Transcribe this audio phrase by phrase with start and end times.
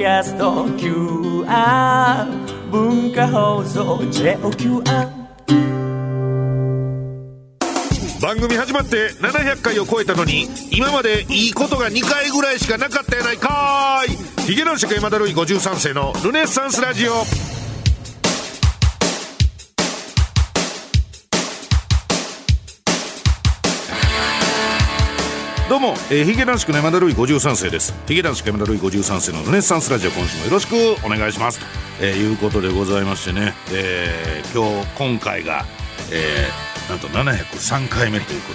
[0.00, 2.24] キャスト QR
[2.70, 4.82] 文化放送 JOQR
[8.22, 14.44] 番組始まって700回を超えたのに今までいいことが2回ぐらいしかなかったやないかーい。
[14.46, 17.59] ヒゲ男爵山田るい53世のルネッサンスラジオ。
[25.70, 27.94] どうも、えー、ヒゲ男爵の山田るい53世です。
[28.08, 30.74] ヒゲ男爵山田るい53世のルネッサンスラジオ今週もよろしく
[31.06, 31.66] お願いしますと、
[32.00, 35.64] えー、いうことでございましてね、えー、今日今回が、
[36.12, 38.52] えー、なんと703回目というこ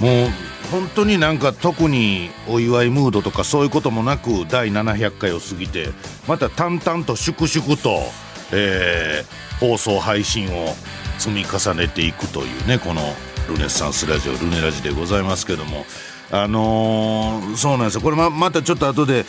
[0.00, 0.24] とで。
[0.24, 0.30] もう
[0.72, 5.90] 本当になんか特にお祝いムードとかそういうこともなく第700回を過ぎて
[6.26, 8.00] また淡々と粛々と、
[8.50, 10.74] えー、放送配信を
[11.16, 13.02] 積み重ねていくというねこの
[13.48, 15.84] ルネッサンスラジオルネラジでございますけども。
[16.32, 18.00] あのー、そうなんですよ。
[18.00, 19.24] これままたちょっと後で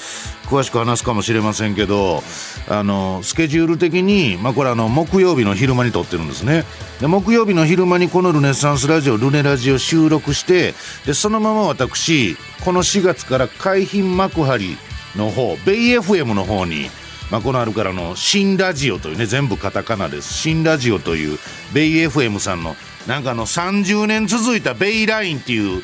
[0.46, 2.21] 詳しく話すかもしれませんけど、
[2.70, 6.63] あのー、スケジュール的に、まあ、これあの木曜日の昼間に撮ってるんですね。
[6.99, 10.74] で木曜日の昼間にこのルネッサンスラジオルネラジを収録して
[11.05, 14.77] でそのまま私この4月から海浜幕張
[15.15, 16.90] の方ベイ FM の方に
[17.32, 20.34] まあ、このあるからの新ラジオというね全部カタカナです。
[20.34, 21.40] 新ラジオという
[21.74, 22.76] ベイ FM さんの
[23.08, 25.82] なんかあの30年続いたベイラインっていう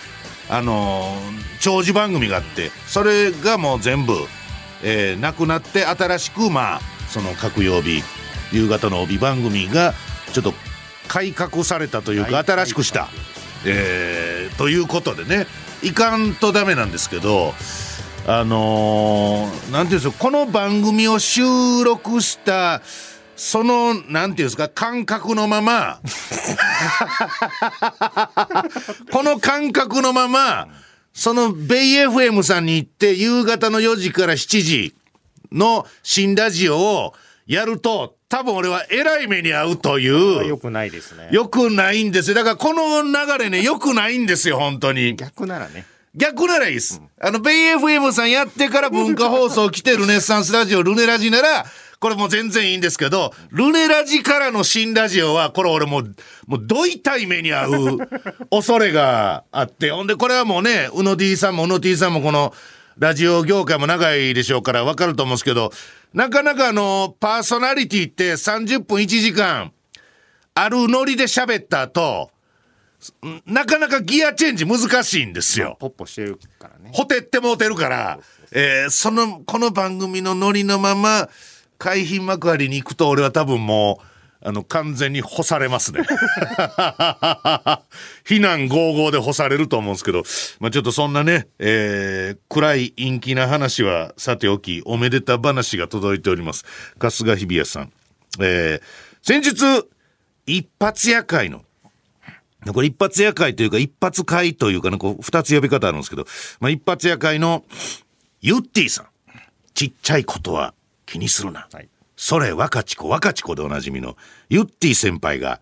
[0.50, 4.14] あのー、長寿番組があってそれがもう全部、
[4.84, 8.02] えー、なくなって新しくまあその各曜日
[8.52, 9.94] 夕方の帯番組が
[10.34, 10.54] ちょっと
[11.08, 13.10] 改革されたというか新しくした、
[13.66, 15.48] えー、ということでね。
[15.84, 17.54] いかんとダメなんですけど
[18.26, 21.42] あのー、なんていうんですかこの番組を収
[21.86, 22.82] 録した
[23.38, 26.02] その、なんていうんですか、感覚のまま、
[29.12, 30.68] この感覚のまま、
[31.14, 34.96] そのベイ FM さんに行って夕方の4時から7時
[35.52, 37.14] の新ラジオを
[37.46, 40.48] やると、多分俺はえらい目に遭うという。
[40.48, 41.30] よくないですね。
[41.32, 42.36] よくないんですよ。
[42.36, 45.16] だからこの流れね、よくないんですよ、本当に。
[45.16, 45.86] 逆ならね。
[46.16, 47.00] 逆ならいいです。
[47.00, 51.66] うん、あの、ベイ FM さんやってから文化放送来てルネッサンスラジオ、ルネラジなら、
[52.00, 56.16] これもう全然いいんですけど、ルネラジからの新ラジオは、これ俺もう、
[56.46, 62.54] もうど痛い目に遭う恐れがあって、ほんでこれはもうね、うの D さんもうの T さんもこの、
[63.00, 65.72] ラジオ業界も長いでしょうからわかると思うんですけど、
[66.14, 69.72] なかなかあの、パーソナリティって30分1時間、
[70.56, 72.32] あるノリで喋った後、
[73.46, 75.78] なかなかギアチェンジ難しいんですよ。
[75.80, 76.90] ポッポしてるからね。
[76.94, 78.20] ほてってもうてるから、
[78.52, 81.30] えー、その、この番組のノリのまま、
[81.78, 84.06] 海浜幕張に行くと俺は多分もう、
[84.48, 86.02] あの、完全に干されますね。
[88.24, 90.24] 非難合々で干されると思うんですけど、
[90.60, 96.66] まあちょっとそんなね、えー、暗い陰気な話はさておき、おめでた話が届いております。
[97.00, 97.92] 春日日比谷さん。
[98.40, 98.82] えー、
[99.22, 99.88] 先日、
[100.46, 101.64] 一発夜会の、
[102.68, 106.28] これ一発夜会というか一発会というかね、こう二つ呼び方あるんですけど、
[106.60, 107.66] まあ一発夜会の
[108.42, 109.08] ユッティさん。
[109.78, 110.74] ちっちゃいことは
[111.08, 111.68] 気にするな。
[111.74, 114.16] はい、それ若ち子若ち子でおなじみの
[114.50, 115.60] ユッティ先輩が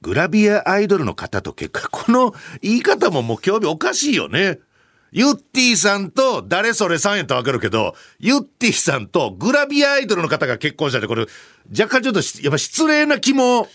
[0.00, 4.58] グラビアアイドルの方と結果、この言い方ももう興味おかしいよね。
[5.10, 11.26] ユッティさんと誰それさんやったらわかるけど、ユッティさんとグラビアアイドルの方が結婚したってこれ
[11.70, 13.68] 若干ちょっとやっぱ失礼な気も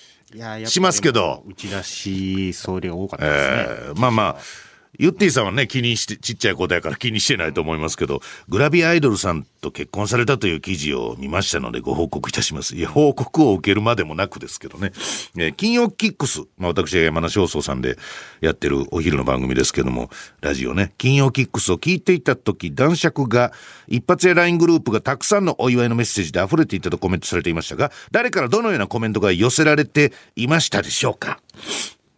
[0.66, 1.44] しますけど。
[1.47, 3.56] 打ち出し総量多かったですね。
[3.90, 4.62] えー、まあまあ。
[5.00, 12.76] ユッティさんはね、気にして、ちっちゃいことやから気にしてないと思いますけど、グラビアアイドルさんと結婚されたという記事を見ましたのでご報告いたします。
[12.76, 14.92] いや、報告を受けるまでもなくですけどね。
[15.36, 17.98] えー、金曜キックス、まあ私は山梨放送さんで
[18.40, 20.12] やってるお昼の番組ですけども、
[20.42, 23.52] ラジオね、金曜キックスを聞いていた時、男爵が
[23.88, 31.40] 一発や LINE グループがたくさんのお祝いのメッセージで溢れていたとコメントされていましたが、誰からどのようなコメントが寄せられていましたでしょうか？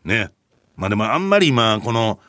[0.03, 0.29] ね。
[0.75, 2.19] まあでもあんまり今、この、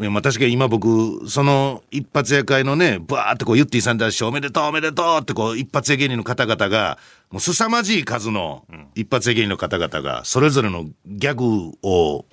[0.00, 6.98] いやまあ確かに今僕、その一発屋会のね、バーってこう、ユッティさん出しておめでとうおめでとうってこう、一発屋芸人の方々が、
[7.30, 8.64] もう凄まじい数の
[8.94, 12.24] 一発屋芸人の方々が、それぞれのギャグを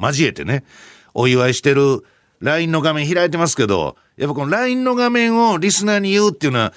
[0.00, 0.64] 交えてね、
[1.12, 2.04] お祝いしてる
[2.40, 6.72] LINE の画面開いてますけど、やっぱこの LINE の画面をリスナーに言うっていうのは、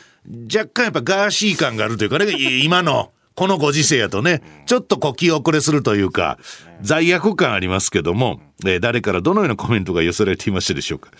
[0.53, 2.25] 若干やっぱガーシー感があるというかね、
[2.63, 3.11] 今の。
[3.35, 6.37] このご時世やとね、ちょっとこう気遅れするというか、
[6.81, 11.11] 罪悪感ありますけども、えー、誰からどのようなコメントが寄せられていましたでしょうか。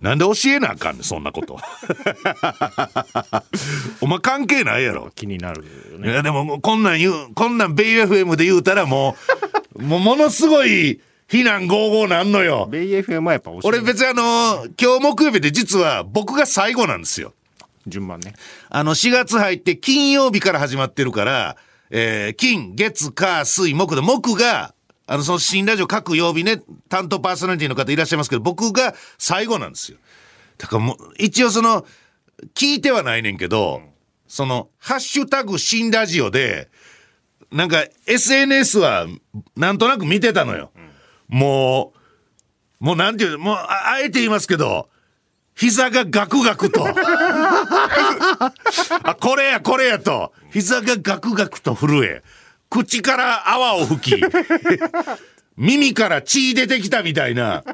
[0.00, 1.58] なんで教えなあかんねん、そんなこと。
[4.00, 5.10] お前関係ないやろ。
[5.14, 6.12] 気になるよね。
[6.12, 9.16] いや、でも、こんなん言う、こんなんベイ FM で言うたらも
[9.74, 12.68] う、 もうものすごい、非難合々なんのよ。
[12.70, 17.34] ベイ FM はやっぱ俺別にあの、今日木曜日で実は僕が最後なんですよ。
[17.88, 18.34] 順番ね。
[18.68, 21.56] あの、4月入って金曜日から始まってるから、
[21.90, 24.74] えー金、月、火、水、木で、木が、
[25.06, 29.98] あの、その新ラジオ各曜日ね、担当パーソナリティの方いらっしゃいますけど、僕が最後なんですよ。
[30.58, 31.86] だからもう、一応その、
[32.54, 33.82] 聞いてはないねんけど、
[34.26, 36.68] その、ハッシュタグ新ラジオで、
[37.50, 39.06] なんか SNS は
[39.56, 40.70] なんとなく見てたのよ。
[41.28, 41.94] も
[42.80, 44.88] う、もうなんていう、もうああえて言いますけど、
[45.58, 46.86] 膝がガクガクと。
[49.02, 50.32] あ、これや、これやと。
[50.52, 52.22] 膝がガクガクと震え。
[52.70, 54.22] 口から泡を吹き。
[55.56, 57.64] 耳から血出てきたみたいな。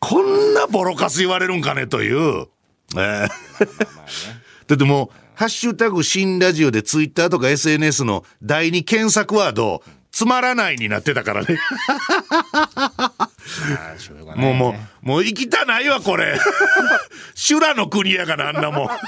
[0.00, 2.48] こんなボロカス言われるんかねという。
[2.96, 3.28] えー
[4.66, 11.58] だってもう、ハッシュタグ新ラジオでツイッターとか SNS の第二検索ワード、つまらないになってたからね。
[14.36, 16.38] もうもう、もう生きたないわ、これ。
[17.36, 18.88] 修羅の国やから、あんなもん。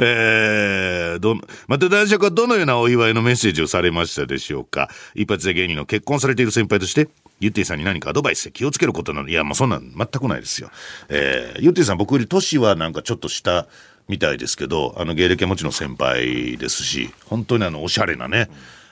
[0.00, 1.38] えー、ど、
[1.68, 4.90] また男爵はどのようなお祝いのメッセージをされましたでしょうか？
[5.14, 7.08] 一発屋芸人の結婚されている先輩として、
[7.40, 9.28] ゆってぃさんに何かアドバイスで気をつけることなの？
[9.28, 10.70] いや、もうそんなん全くないですよ。
[11.08, 13.68] えー、ゆってぃさん僕より年はなんかちょっと下
[14.08, 18.50] みたいですけど、あの芸歴はもちろん先輩ですし、本当にあの、おしゃれなね。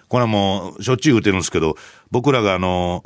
[0.08, 1.76] これはもう、しょっちゅう言ってるんですけど、
[2.10, 3.02] 僕らがあの、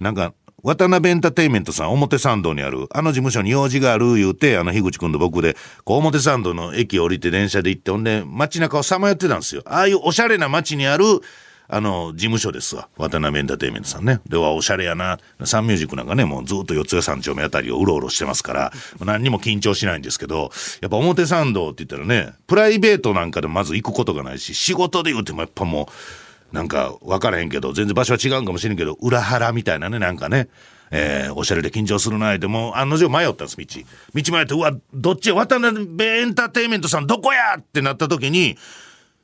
[0.00, 0.34] なんか、
[0.64, 9.62] 渡辺エンターテインメントさん、表参道にある、あの事務所に用事がある言うて、あの、樋口くんと僕で、こう、表参道の駅降りて電車で行って、ほんで、街中をさまよってたんですよ。
[9.66, 11.04] ああいうおしゃれな街にある、
[11.68, 12.88] あの、事務所ですわ。
[12.96, 14.20] 渡辺エンターテインメントさんね。
[14.26, 15.18] では、おしゃれやな。
[15.44, 20.50] サンミュージックなんかね、もうずっと四谷三丁目あたりをうろうろしてますから、何にも緊張しないんですけど、
[20.80, 30.48] やっぱ表参道って言ったらね、プライベートなんかでまず行くことがないし、仕事で言うてもやっぱもう、なんか分からへんけど、全然場所は違うんかもしれんけど、裏腹みたいなね、なんかね、
[30.90, 33.66] えーおしゃれで緊張するなでもう案の定迷ったんです、道。
[34.14, 38.56] 道迷って、うわ、どっち渡辺エンターテインメントさんどこやってなった時に、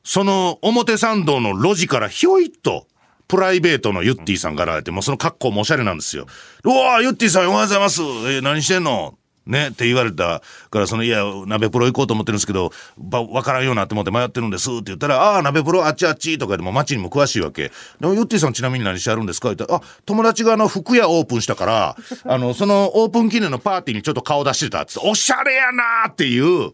[0.02, 2.86] その表参道の路地からひょいっと、
[3.28, 6.26] プライベートのユッティさんが現れて、もうその格好もおしゃれなんですよ。
[6.64, 8.02] うわーユッティさんおはようございます。
[8.02, 9.14] えー何してんの？
[9.50, 17.70] ねって言われたから、その、いや、鍋プロ行こうと思ってるんですけど、ば、わからんようになって思って迷ってるんですって言ったら、ああー、鍋プロあっちあっちとかでも街にも詳しいわけ。
[18.00, 19.50] でもユッティさんちなみに何してあるんですか？
[19.50, 26.72] って言ったら、あ、友達があの、服屋オープンしたから、 あの、そのオープン記念のパーティーにちょっと顔出してたっつって、おしゃれやなーっていう、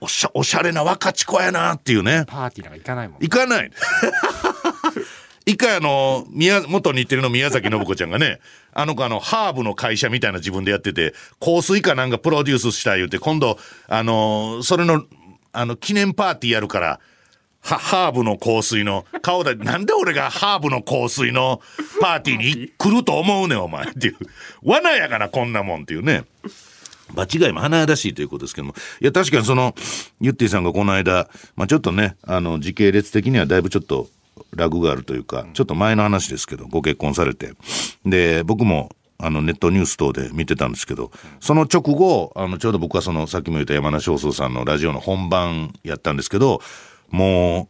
[0.00, 2.24] おしゃ、おしゃれな若ち子やなーっていうね。
[2.28, 3.18] パーティーなんか行かないもん。
[3.20, 3.70] 行かない。
[5.48, 8.38] 一回あの、宮、元日テレの宮崎信子ちゃんがね、
[8.74, 13.58] あの子あの、ハーブの会社みたいな自分でやってて、香水かなんかプロデュースしたい言うて、今度、
[13.88, 15.06] あの、それの、
[15.54, 17.00] あの、記念パーティーやるから、
[17.62, 21.62] は、ハーブの香水の、顔だ、なんで俺がハーブの香水の
[21.98, 24.16] パーティーに来ると思うねん、お前っていう。
[24.62, 26.24] 罠やがな、こんなもんっていうね。
[27.14, 28.74] 場違いも華々しいということですけども。
[29.00, 29.74] いや、確かにその、
[30.20, 34.10] ゆってぃさんがこの間、まあちょっとね、あの、時系列的にはだいぶちょっと、
[34.54, 37.52] ラグがあるというか、ちょっと前の話ですけど、ご結婚されて。
[38.04, 46.60] で、僕も、あの、ネットニュース等で見てたんですけど、その直後、あの、ちょうど僕はその、さっきも言った山梨放送さんのラジオの本番やったんですけど、
[47.10, 47.68] も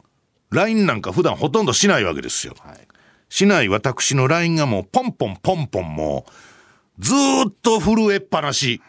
[0.51, 2.55] う、LINE なんか普段ほとんどしないわけですよ。
[3.29, 8.83] しない私の LINE がもう、ポンポンポンポンもう、ずーっと震えっぱなし。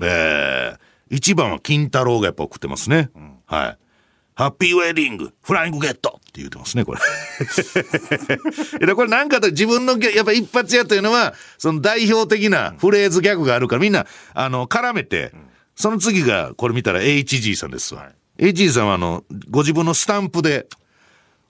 [0.00, 0.78] えー、
[1.10, 3.10] 一番は金太郎がやっぱ送ってますね。
[3.46, 3.78] はい。
[4.34, 7.00] ハッピーウェディング、フライングゲットって言ってますね、これ。
[8.94, 15.32] これなんかと自分のやっぱ一発屋というのは、その代表的なフレーズギャグがあるから、みんな、あの、絡めて、
[15.76, 18.10] その次が、これ見たら HG さんですわ。
[18.38, 20.66] HG さんはあの、ご自分のスタンプで、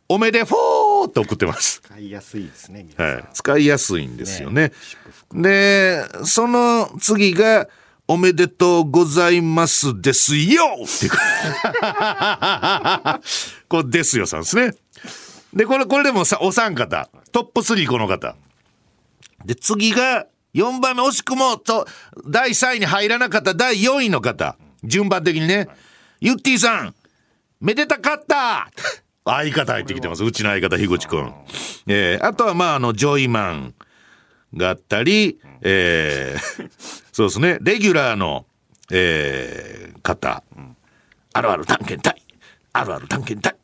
[0.07, 1.81] おめでフォーって送ってます。
[1.83, 2.87] 使いやすいですね。
[2.97, 4.73] はい、使いやすいんですよね。
[5.33, 7.69] で、その次が、
[8.07, 11.13] おめでとうございますですよっていう
[13.69, 14.73] これですよさんですね。
[15.55, 17.09] で、これ、これでもさ、お三方。
[17.33, 18.37] トップ3この方。
[19.45, 21.87] で、次が、4番目、惜しくも、と、
[22.27, 24.57] 第3位に入らなかった第4位の方。
[24.83, 25.69] 順番的にね。
[26.21, 26.95] ゆってぃさん、
[27.61, 28.71] めでたかった
[29.25, 30.25] 相方入ってきてます。
[30.25, 31.33] うちの相方、樋口くん。
[31.87, 33.75] えーあとは、まあ、あの、ジョイマン
[34.55, 36.71] があったり、えー
[37.13, 38.47] そうですね、レギュラーの、
[38.91, 40.43] えー方。
[41.33, 42.23] あるある探検隊。
[42.73, 43.57] あるある探検隊。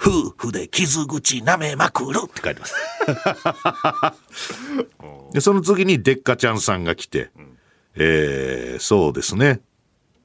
[0.00, 2.74] 夫婦で傷口舐めまくるって書いてます。
[5.32, 7.30] で、その次にデッカちゃんさんが来て、
[7.96, 9.60] えーそうですね。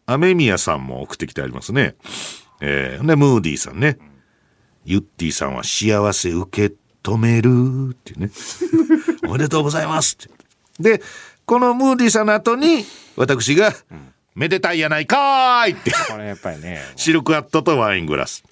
[0.05, 1.95] 雨宮さんも送ってきてありますね。
[2.61, 3.97] えーで、ムーディーさんね。
[4.85, 8.31] ユッティさんは幸せ受け止めるっていうね。
[9.27, 10.33] おめでとうございますって。
[10.79, 11.01] で、
[11.45, 13.73] このムーディーさんの後に、私が、
[14.35, 15.91] めでたいやないかーいって。
[16.09, 18.43] これやっぱりねシルクハットとワイングラス。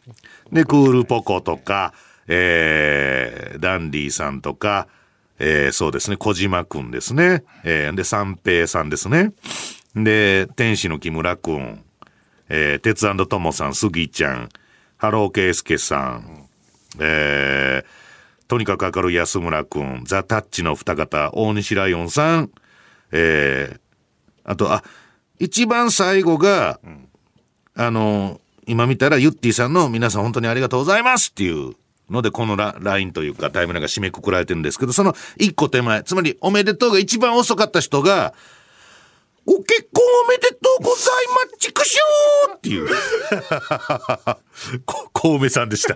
[0.51, 1.93] で、クールポコとか、
[2.27, 4.88] えー、ダンディさんとか、
[5.39, 7.43] えー、そうですね、小島くんですね。
[7.63, 9.31] えー、で、三平さんですね。
[9.96, 11.84] で、天使の木村くん、
[12.50, 14.50] えー、鉄ともさん、杉ちゃん、
[14.98, 16.48] ハローケイスケさん、
[17.00, 18.00] えー、
[18.51, 22.51] とにかく明るい安村くん、ザ・タッチの二方、大西ライオンさん、
[23.13, 23.79] えー、
[24.43, 24.84] あと、あ、
[25.39, 26.81] 一番最後が、
[27.75, 31.75] あの、今見たらユッティさんの皆さん本当にありがとうございますっていう
[32.10, 38.34] ので、このララインというかタイムラインが締めくくられてるんですけど、その一個手前、つまりおめでとうが一番遅かった人が、
[39.46, 41.98] ご結婚おめでとうございます、畜生
[42.58, 42.89] っていう。
[44.86, 45.96] こ、 小梅さんでした。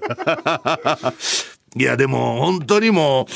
[1.76, 3.32] いや、でも本当にもう、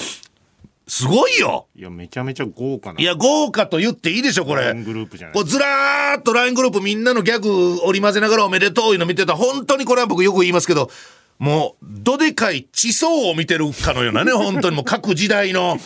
[0.90, 4.64] すごいよいやめちゃめちゃ豪華ないや、豪華と言っていいでしょ、これ。
[4.64, 9.36] LINE グループじゃないこうずらーっと LINE グループみんなのギャグ織り交ぜながらおめでとういうの見てた。
[9.36, 10.90] 本当にこれは僕よく言いますけど、
[11.38, 15.78] もう、どでかい地層を見てるかのようなね、 本当にもう各時代の、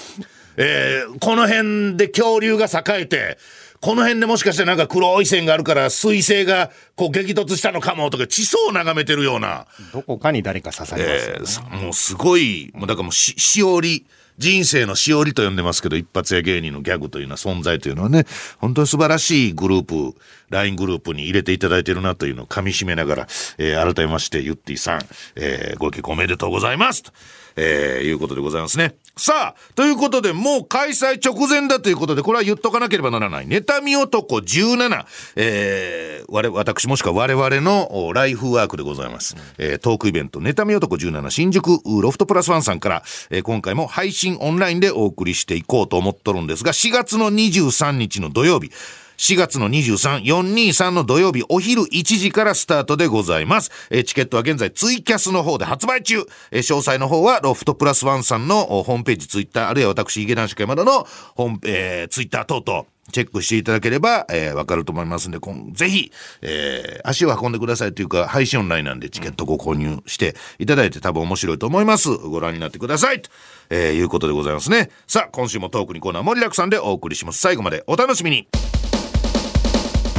[0.56, 3.38] えーこの辺で恐竜が栄えて、
[3.84, 14.06] この辺でもしかしてなんか黒い線があるから水星がこう激突したのかもとか地層を眺めてるような、どこかに誰か刺されますよね、えーさもうすごい、もうだからもうし、しおり、
[14.38, 18.26] 人生のしおりと呼んでますけど、一発屋芸人のギャグというのは存在というのはね、
[18.58, 20.18] 本当に素晴らしいグループ、
[20.50, 25.02] LINE グループに入れていただいてるなというのを噛み締めながら、えー改めまして、ゆってぃさん、
[25.36, 27.12] えーご結婚おめでとうございますと、
[27.56, 28.96] えーいうことでございますね。
[29.16, 33.48] さあ、ということで、もう開催直前だということで、これは言っとかなければならない。
[33.48, 35.06] 妬み男17、
[35.36, 39.36] えー、我、私もしくは我々のライフワークでございます。
[39.60, 48.72] えートークイベント、妬み男17新宿ロフトプラスワンさんから、えー今回も配信オンラインでお送りしていこうと思っとるんですが、4月の23日の土曜日、
[49.18, 53.72] 4月の23、423の土曜日お昼1時からスタートでございます。
[53.90, 56.26] えチケットは現在ツイキャスの方で発売中。
[56.52, 65.40] え詳細の方はロフトプラスワンさんのホームページ、ツイッター、あるいは私、池男子山田のホーム、えーツイッター等々、チェックしていただければ、えーわかると思いますんで、
[65.74, 72.10] ぜひ、えー足を運んでくださいというか、配信オンラインなんでチケットご購入していただいて多分面白いと思います。
[72.10, 73.22] ご覧になってください。
[73.22, 73.30] と、
[73.70, 74.90] えーいうことでございますね。
[75.08, 77.40] さあ、今週もトークにコーナー盛りだくさんでお送りします。
[77.40, 78.48] 最後までお楽しみに。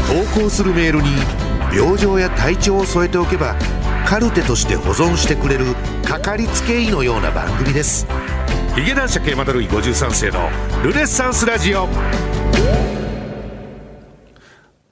[0.07, 1.09] 投稿するメールに
[1.75, 3.57] 病状や体調を添えておけば
[4.07, 8.07] カルテとして保存してくれるかかりつけ医のような番組です。
[8.75, 10.51] ヒゲ男爵山田るい53世の
[10.83, 11.89] ルネッサンスラジオ。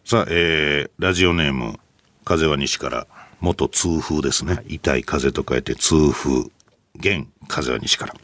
[0.05, 1.79] さあ、えー、ラジオネーム
[2.25, 3.07] 風は西から。
[3.41, 4.63] 元痛風ですね。
[4.69, 6.51] 痛い風と書いて痛風。
[6.95, 8.15] 現風は西から。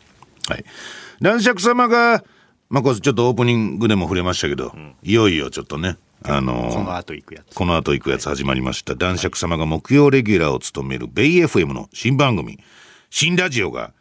[0.49, 0.65] はい。
[1.21, 2.23] 男爵様が
[2.71, 8.95] まあこれちょっとオープニングでも触れましたけど、いよいよちょっとねあのーこの後行くやつこの後行くやつ始まりました。
[8.95, 12.59] 男爵様が木曜レギュラーを務めるベイ FM の新番組、
[13.11, 13.93] 新ラジオが、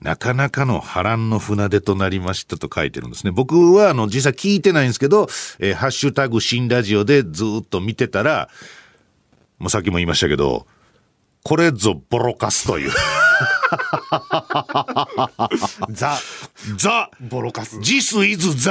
[0.00, 3.30] なかなかの波乱の船出となりましたと書いてるんですね。
[3.30, 5.28] 僕はあの実際聞いてないんですけど、
[5.58, 8.50] えーハッシュタグ新ラジオでずーっと見てたら、
[9.58, 10.66] もうさっきも言いましたけど、
[11.42, 12.90] これぞボロカスという。
[15.90, 16.18] ザ
[16.76, 18.70] ザ・ボロカス This is the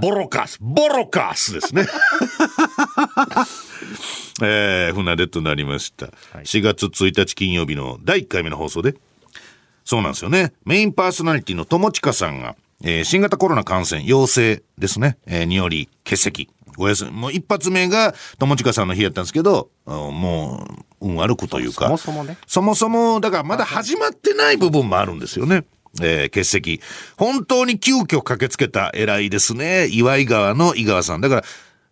[0.00, 0.58] ボロカス。
[0.60, 1.86] ボロカスですね。
[4.42, 6.06] えー、船出となりました。
[6.42, 8.94] 4月1日金曜日の第1回目の放送で。
[9.84, 10.52] そうなんですよね。
[10.64, 15.18] メインパーソナリティの友近さんが、えー新型コロナ感染陽性ですね。
[15.26, 16.48] えーにより欠席。
[16.78, 17.10] お休み。
[17.10, 20.66] もう一発目が友近さんの日やったんですけど、も
[21.00, 21.86] う、運悪くというか。
[21.86, 25.64] そもそもねそもそも、だからまだ始まってない部分もあるんですよね。
[26.00, 26.80] えー欠席。
[27.16, 29.88] 本当に急遽駆けつけた偉いですね。
[29.88, 31.20] 岩井川の井川さん。
[31.20, 31.44] だから、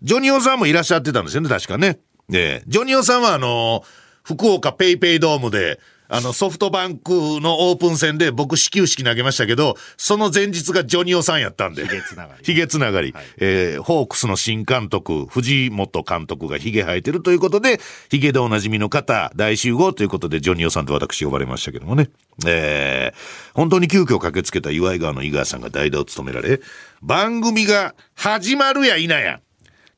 [0.02, 1.98] ジョニオさんもいらっしゃってたんですよね、確かね。
[2.32, 3.84] えージョニオさんはあの
[4.22, 5.80] 福岡ペイペイドームで、
[6.10, 11.86] あの、ソフトバンクのオープン戦で僕始球式投げましたけど、その前日がジョニオさんやったんで。
[11.86, 13.14] ヒゲつながりヒゲつながり。
[13.38, 22.10] えーホークスの新監督、藤本監督がヒゲ生えてるということで、ヒゲでおなじみの方、大集合ということで、ジョニオさんと私呼ばれましたけどもね。
[22.46, 26.60] えー本当に急遽駆けつけた岩井川の井川さんが代打を務められ、
[27.02, 29.40] 番組が始まるや否や、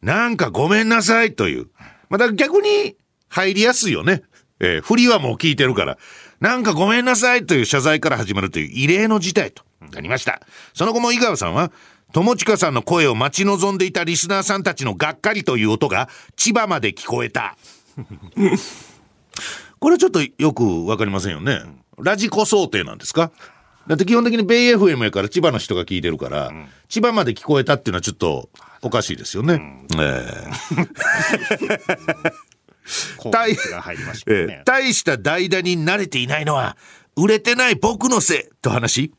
[0.02, 1.66] なんかごめんなさいという。
[2.09, 2.97] まあだから逆に
[3.28, 4.23] 入りやすいよね。
[4.62, 5.99] えー振りはもう聞いてるから。
[6.40, 10.40] なんかごめんなさいという謝罪から始まるという異例の事態となりました。
[10.75, 11.71] その後も井川さんは、
[12.12, 17.57] 友近さんの声を待ち望んでいたリスナーさんたちのがっかりという音が千葉まで聞こえた。
[19.78, 21.61] これちょっとよくわかりませんよね。
[21.99, 23.31] ラジコ想定なんですか？
[23.87, 26.52] だって基本的にベイ FM やから千葉の人が聞いてるから、
[26.88, 28.49] 千葉まで聞こえたっていうのはちょっと
[28.83, 29.61] おかしいですよね。
[29.97, 32.51] えコーラスが入りましたけどねええ。
[34.64, 36.76] 大した代打に慣れていないのは
[37.16, 39.14] 売れてない僕のせいと話し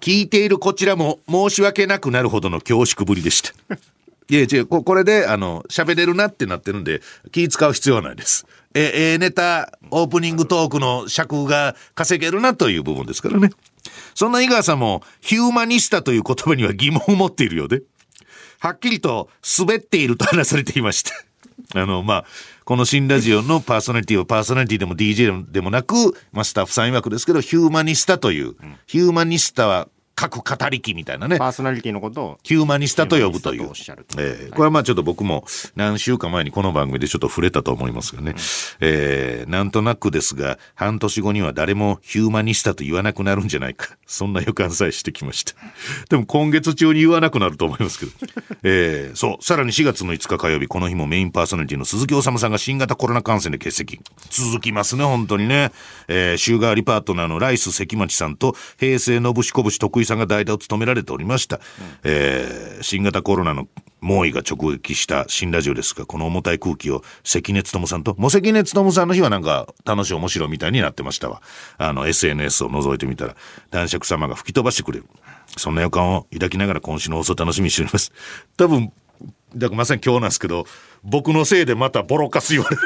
[0.00, 3.52] 聞いているこちらも申し訳なくなるほどの恐縮ぶりでした。
[4.30, 7.00] いや違うここれであの喋れるなってなってるんで
[7.32, 8.46] 気使う必要はないです。
[8.74, 13.50] えええネタオープニングトークの尺が稼げるなという部分ですからね。
[14.14, 17.82] そんな井川さんもヒューマニスタという言葉には疑問を持っているようで
[18.60, 21.27] はっきりと滑っていると話されていました。
[21.74, 22.24] あの、まあ、
[22.64, 25.94] この新ラジオのパーソナリティはパーソナリティでも DJ でもなく、
[26.32, 28.54] まあ、スタッフさん曰くですけど、ヒューマニスタという、
[28.86, 29.88] ヒューマニスタは
[30.18, 31.38] 各語り機みたいなね。
[31.38, 33.70] パーソナリティのことをヒューマニスタと呼ぶという。
[34.18, 35.44] えーこれはまあちょっと僕も
[35.76, 38.34] 何週間前にこの番組でちょっと触れたと思いますがね。
[38.80, 43.96] えーなんとなくですが、半年後には誰もヒューマニスタと言わなくなるんじゃないか。
[44.06, 45.54] そんな予感さえしてきました。
[46.10, 48.12] でも今月中に言わなくなると思いますけど。
[48.64, 49.44] えーそう。
[49.44, 54.00] さらに4月の5日火曜日、この日もメインパーソナリティの鈴木治さんが新型コロナ感染で欠席。
[54.30, 55.70] 続きますね、本当にね。
[56.08, 61.60] えー週替わりパートナーのライス関町さんと平成のぶしこぶし徳井さんが代打を務められておりました。
[62.02, 63.66] えー新型コロナの
[64.00, 71.42] 猛威が直撃した新ラジオですが、この重たい空気を関根勤さんと、もう関根勤さんの日はなんか楽しい面白いみたいになってましたわ。
[71.76, 73.36] あの SNS を覗いてみたら、
[73.70, 75.06] 男爵様が吹き飛ばしてくれる。
[75.56, 78.12] そんな予感を抱きながら今週の放送を楽しみにしております。
[78.56, 78.92] 多分、
[79.54, 80.66] だからまさに今日なんですけど、
[81.02, 82.82] 僕のせいでまたボロカス言われる。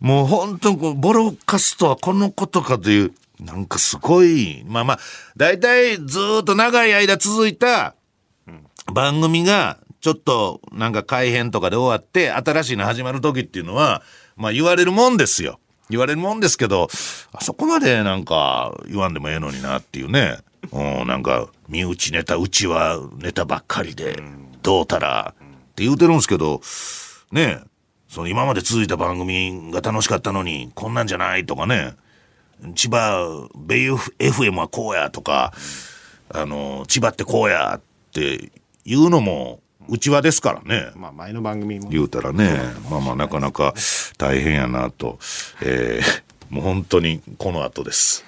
[0.00, 4.98] もう本当にこうボロカスとはこのことかという、なんかすごい、まあまあ、
[5.36, 7.94] 大体ずっと長い間続いた
[8.92, 14.02] 番組が、ちょっとなんか改編とかで終わって、新しいの始まる時っていうのは、
[14.36, 15.58] まあ言われるもんですよ。
[15.90, 16.88] 言われるもんですけど、
[17.32, 20.38] あそこまでなんか言わんでもええのになっていうね。
[20.72, 24.16] うん、なんか、身内ネタ、うちはネタばっかりで、
[24.62, 26.60] どうたらって言うてるんですけど、
[27.32, 27.60] ね、
[28.08, 31.94] その今まで続いた番組が楽しかったのに、こんなんじゃないとかね、
[32.74, 35.52] 千葉、ベイ FM はこうやとか、
[36.30, 37.80] あの、千葉ってこうやっ
[38.12, 38.50] て
[38.84, 40.90] いうのも、うちわですからね。
[40.96, 42.58] まあ前の番組も言うたらね、
[42.90, 43.74] まあまあなかなか
[44.16, 45.18] 大変やなと、
[45.62, 48.24] えーもう本当にこの後です。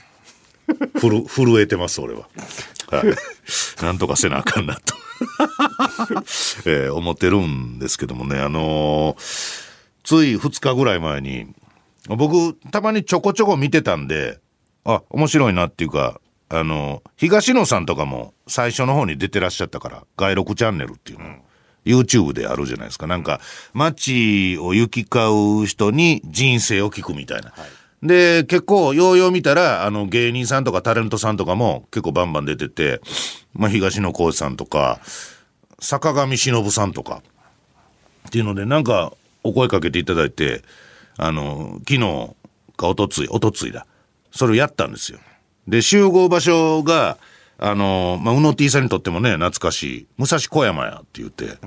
[0.98, 2.28] ふる、 震えてます、俺は。
[2.90, 3.82] はい。
[3.84, 4.94] なんとかせなあかんなと、
[6.66, 9.66] えー思ってるんですけどもね、あのー
[10.02, 11.46] つい2日ぐらい前に、
[12.08, 14.38] 僕、たまにちょこちょこ見てたんで、
[14.84, 21.36] あ、面白いなっていうか、あの、東野さんとかも最初の方に出てらっしゃったから、外録チャンネルっていうの、
[21.84, 23.06] YouTube であるじゃないですか。
[23.06, 23.40] なんか、
[23.72, 27.52] 街を行き交う人に人生を聞くみたいな。
[28.02, 33.00] で、結構、ようよう見たら、あの、芸人さんとかタレントさんとかも結構バンバン出てて、
[33.54, 35.00] まあ、東野幸治さんとか、
[35.80, 37.22] 坂上忍さんとか、
[38.28, 40.62] っていうので、なんか、お声かけていただいて、
[41.16, 42.36] あの、昨日
[42.76, 43.86] かおとつい、おとついだ。
[44.30, 45.18] それをやったんですよ。
[45.66, 47.18] で、集合場所が、
[47.58, 51.58] あの、まあ、うの T さんにとってもね、懐かしい、武蔵小山やって言って、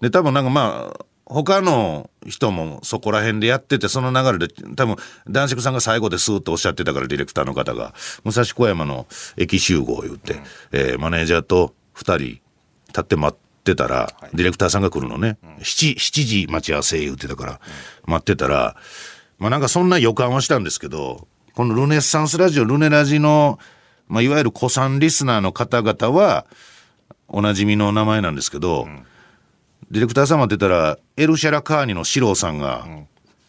[0.00, 4.96] で、多分なんかまあ、他の人もそこら辺でやってて、その流れで、多分、
[5.28, 10.40] 男爵さんが最後でスーッとおっしゃってたから、ディレクターの方が、武蔵小山の駅集合を言って、
[10.72, 12.18] えーマネージャーと二人
[12.88, 15.38] 立って待ってたら、ディレクターさんが来るのね。
[15.60, 17.60] 7、7時待ち合わせ言ってたから、
[18.06, 18.76] 待ってたら、
[19.38, 23.58] まあなんかそんな予感はしたんですけど、このルネッサンスラジオ、ルネラジの、
[24.08, 26.46] まあいわゆる古参リスナーの方々は、
[27.28, 28.88] おなじみの名前なんですけど、
[29.90, 32.86] ディレクターさん待ってたら、エルシャラカーニの四郎さんが、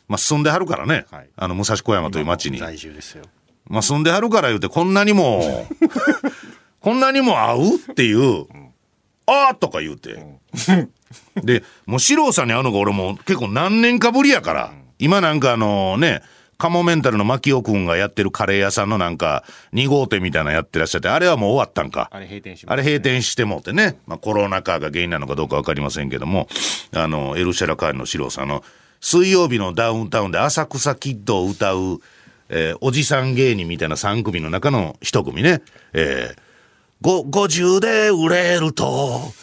[0.08, 1.30] まあ住んではるからね、はい。
[1.36, 2.60] あの武蔵小山という町に。
[2.60, 3.24] 在住ですよ。
[3.68, 5.68] まあ住んではるから言うて、こんなにも、
[6.82, 8.48] こんなにも会うっていう、
[9.30, 10.18] あーとか言うて。
[11.44, 16.22] で、もう四郎さんに会うのが俺も結構何年かぶりやから、今なんかあのね、
[16.60, 22.10] カモメンタルの牧尾くんがやってるカレー屋さんのなんか2号店みたいなのやってらっしゃって、あれはもう終わったんか。
[22.12, 26.50] あれ閉店しまあれ閉店してもってね、まあ、コロナ禍が原因なのかどうかわかりませんけども、
[26.94, 28.64] あの、エルシャラカーニの四郎さんの、
[29.00, 32.02] 水曜日のダウンタウンで浅草キッドを歌う、
[32.50, 35.62] えーおじさん芸人みたいな3組の中の1組ね、
[35.94, 36.44] えー、ご、
[37.02, 39.34] 50で売れると、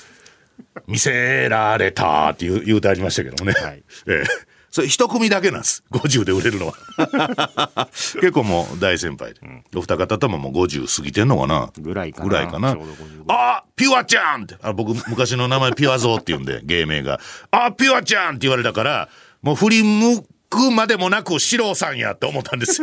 [0.87, 3.57] 見せられたっていう言うてありましたけどもね。
[3.59, 5.83] はい えーそれ一組だけなんです。
[5.91, 7.89] 50で売れるのは。
[8.21, 9.41] 結構もう大先輩で。
[9.75, 13.25] お二方とももう50過ぎてんのかなぐらいかなぐらいかなちょうど55。
[13.29, 14.57] あピュアちゃんって。
[14.61, 17.19] あ僕昔の名前ピュアゾーって言うんで、 芸名が。
[17.51, 19.09] あピュアちゃんって言われたから、
[19.41, 22.83] もう振り向くまでもなく、四郎さんやって思ったんです。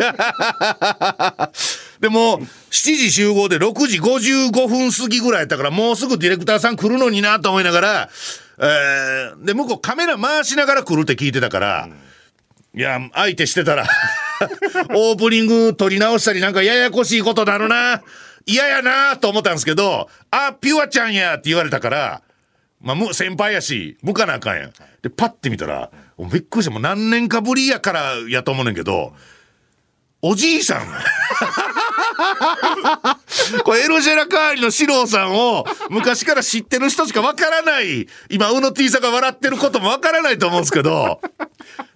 [2.03, 2.47] でも、7
[2.97, 8.09] 時集合で6時55分過ぎぐらいやったから、もうすぐディレクターさん来るのになと思いながら、
[8.59, 11.87] えー、で、向こうカメラ回しながら来るって聞いてたから、
[12.75, 13.87] いや、相手してたら、
[14.93, 18.03] オープニング撮り直したりなんかややこしいことなるな。
[18.45, 22.21] 嫌やなと思ったんですけど、あ、ピュアちゃんやって言われたから、
[22.81, 24.73] まあ、先輩やし、向かなあかんやん。
[25.01, 25.89] で、パッて見たら、
[26.19, 26.71] びっくりした。
[26.71, 29.13] もう何年かぶりやからやと思うねんけど、
[30.25, 30.87] おじいさん。
[33.63, 38.07] これエルジェラカーリの四郎さんを昔から知ってる人しかわからない。
[38.29, 41.19] 今、うの T さんが笑ってることもわからないと思うんですけど。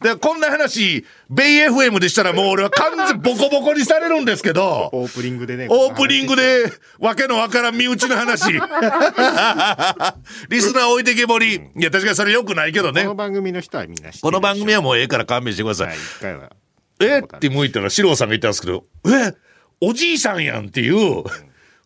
[0.02, 4.90] で、こんな話、ベイ FM でしたらもう俺は完全ボコボコにされるんですけど。
[4.94, 5.68] オープニングでね。
[5.70, 8.54] オープニングで、わけのわからん身内の話。
[10.50, 11.56] リスナー置いてけぼり。
[11.56, 13.10] いや、確かにそれ良くないけどねこ。
[13.10, 15.88] の番組の人はみんなこの番組はもうええから勘弁してください。
[15.88, 16.52] はい、一回は。
[17.00, 19.34] えって向いたら、四郎さんが言ったんですけど、え
[19.82, 21.24] おじいさんやんっていう、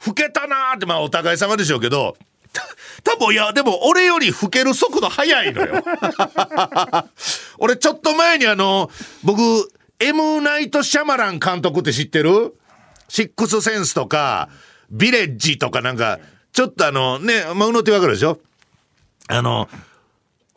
[0.08, 2.18] 老けたなーって、まあお互い様でしょうけど、
[3.04, 5.84] 多分いや、でも俺より老ける速度速いのよ。
[7.60, 8.90] 俺ちょっと前にあの、
[9.24, 9.42] 僕、
[10.00, 12.56] エム・ナイト・シャマラン監督って知ってる？
[13.08, 14.50] シックス・センスとか、
[14.90, 16.20] ビレッジとかなんか、
[16.54, 18.40] ちょっとあの、ね、まあ、うのってわかるでしょ？
[19.28, 19.70] あの、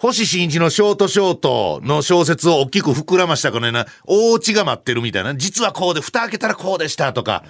[0.05, 7.43] 星新一のショートショートの小説を大きく膨らましたこのような、お家が待ってるみたいな、実はこうで、蓋開けたらこうでしたとか、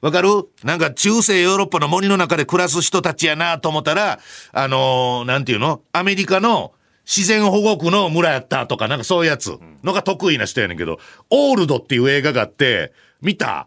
[0.00, 0.28] わかる？
[0.62, 4.20] なんか中世ヨーロッパの森の中で暮らす人たちやなと思ったら、
[4.52, 5.82] あのーなんていうの？
[5.92, 9.58] アメリカの自然保護区の村やったとか、なんかそういうやつ。
[9.82, 13.66] のが得意な人やねんけど、オールドっていう映画があって、見た？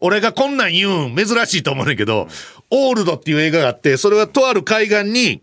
[0.00, 2.26] 俺がこんなん言うん珍しいと思うねんけど、
[2.70, 5.40] オールドっていう映画があって、それはとある海岸に、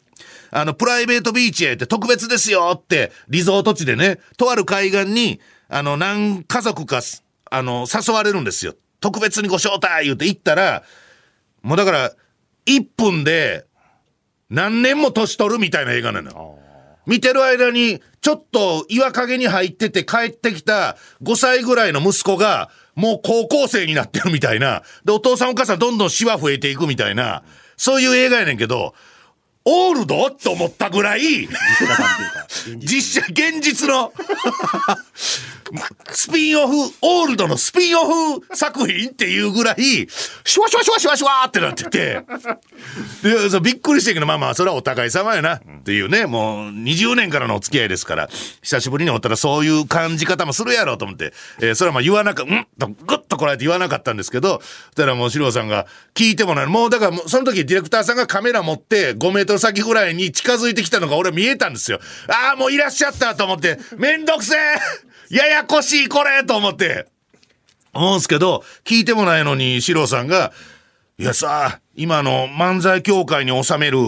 [0.51, 8.73] あの、プライベートビーチへって特別ですよって、リゾート地でね、とある海岸に、あの、何家族かす、あの、誘われるんですよ。
[8.99, 10.83] 特別にご招待言うて行ったら、
[11.61, 12.11] もうだから、
[12.65, 13.65] 1分で、
[14.49, 16.59] 何年も年取るみたいな映画なのよ。
[17.05, 24.83] 見てる間に、ちょっと岩陰に入ってて帰ってきた5歳ぐらいの息子が、もう高校生になってるみたいな。
[25.05, 27.43] で、お父さんお母さんどんどんシワ増えていくみたいな、
[27.77, 28.95] そういう映画やねんけど、
[29.69, 30.31] オールド？
[30.31, 31.49] と思ったぐらい、
[32.79, 34.13] 実写、現実の、
[36.13, 42.21] スピンオフ、オールドのスピンオフ作品っていうぐらい、シュワシュワシュワシュワシュワってなってて、
[43.21, 48.29] で、そうびっくりしてんけど、まあまあ、それはお互い様やな、っていうね、もう20年からのお付き合いですから、
[48.61, 52.65] 久しぶりにおったらそういう感じ方もするやろうと思って、えーそれはまあ言わなかうん？
[52.79, 56.67] と、ぐっとこらえて言わなかったんですけど、そしたらもう、四郎さんが聞いてもない。
[56.67, 61.99] もう、だからその時ディレクターさんがカメラ持って5メートル先ぐらいに近づいてきたのが俺見えたんですよ。
[62.27, 67.07] ああ、もういらっしゃったと思って、めんどくせえややこしいこれと思って。
[67.93, 70.53] 思うんすけど、聞いてもないのに、四郎さんが、
[71.17, 73.99] いやさ、今の漫才協会に収める、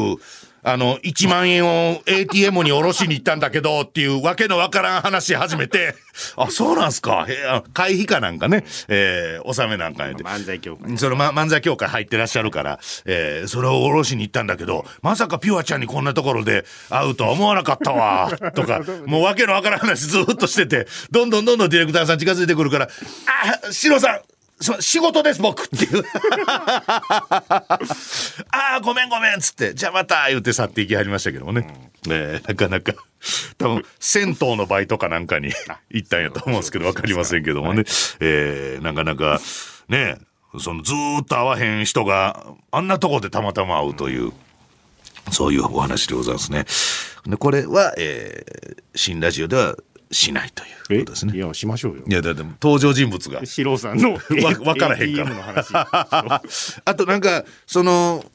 [0.72, 5.96] あの、1万円を ATM に下ろしに行ったんだけど、っていうわけのわからん話始めて、
[6.36, 7.26] あ、そうなんすか。
[7.74, 10.24] 会費かなんかね、えー、納めなんかやて。
[10.24, 10.98] 漫才協会。
[10.98, 22.90] その、ま、漫才協会入ってらっしゃるから、えー、それを下ろしに行ったんだけど、まさかピュアちゃんにこんなところで会うとは思わなかったわ、 とか、もうわけのわからん話ずっとしてて、どんどんどんどんディレクターさん近づいてくるから、
[23.66, 26.04] あ、シロさん、そ仕事です僕っていう。
[26.52, 27.78] あ
[28.76, 31.68] あ、ごめんごめんっつって、じゃあまた言って去っていきはりましたけどもね。
[32.10, 32.94] えーなかなか、
[33.58, 35.52] 多分、銭湯のバイトかなんかに
[35.90, 37.84] 行ったんやと思うんですけど、わかりませんけどもね。
[38.20, 39.40] えーなかなか、
[39.88, 40.18] ね、
[40.60, 44.32] そのずーっと会わへん人があんなとこでたまたま会うという、
[45.32, 46.66] そういうお話でございますね。
[47.26, 49.76] で、これは、えー新ラジオでは
[50.12, 51.36] しないということですね。
[51.36, 52.12] いや、しましょうよい。
[52.14, 53.46] や、だって登場人物が。
[53.46, 54.20] 四郎さんの わ
[54.66, 55.70] わからへんから ATM の話。
[56.86, 58.26] あとなんか、その、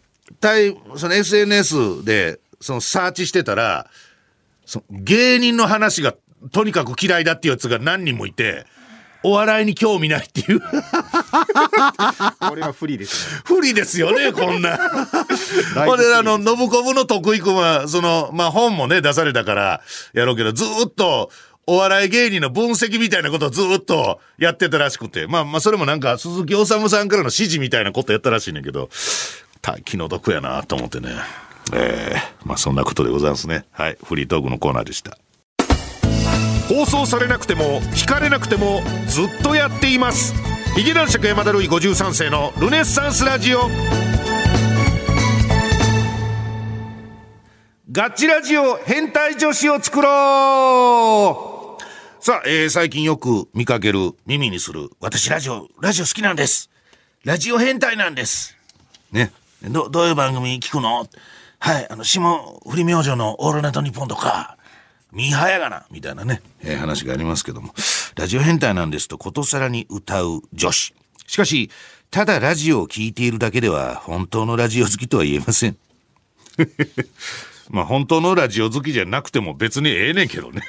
[0.41, 3.89] 対、その SNS で、そのサーチしてたら、
[4.65, 6.15] その芸人の話が
[6.53, 8.67] とにかく嫌いだっていうやつが何人もいて、
[9.25, 10.61] お笑いに興味ないっていう。
[12.47, 13.41] これは不利ですね。
[13.47, 14.77] 不利ですよね、こんな。
[15.87, 19.81] ほんで、あの、信子部の徳井くんは、その、まあ、本もね、出されたから、
[20.13, 21.31] やろうけど、ずーっと、
[21.67, 28.91] お笑い芸人の分析みたいなことをずっとやってたらしくて、まあまあ、それもなんか、鈴木おさんからの指示みたいなことやったらしいねんけど、
[29.63, 31.11] た気の毒やなと思ってね。
[31.73, 33.65] ええまあ、そんなことでございますね。
[33.73, 35.17] はい、フリートークのコーナーでした。
[36.69, 40.35] 放送されなくても聞かれなくてもずっとやっています
[40.77, 43.69] ヒゲ男爵山田るい53世のルネッサンスラジオ
[47.93, 51.54] ガチラジオ変態女子を作ろう
[52.27, 56.71] さあ、えー最近よく見かける耳にする私ラジオラジオ好きなんです
[57.23, 58.57] ラジオ変態なんです。
[59.13, 59.31] ね。
[59.63, 61.07] ど、どういう番組聞くの？
[61.59, 64.57] はい、あの、下降り明星のオールナイトニッポンとか、
[65.13, 67.75] ミーハーやがな、みたいなね、えー話がありますけども、
[68.17, 70.95] ラジオ変態なんですとことさらに歌う女子。
[71.27, 71.71] しかし、
[72.11, 75.77] ただラジオを聴いているだけでは、本当のラジオ好きとは言えません。
[77.71, 80.63] まあ本当のラジオ好きじゃなくても別にええねんけどね。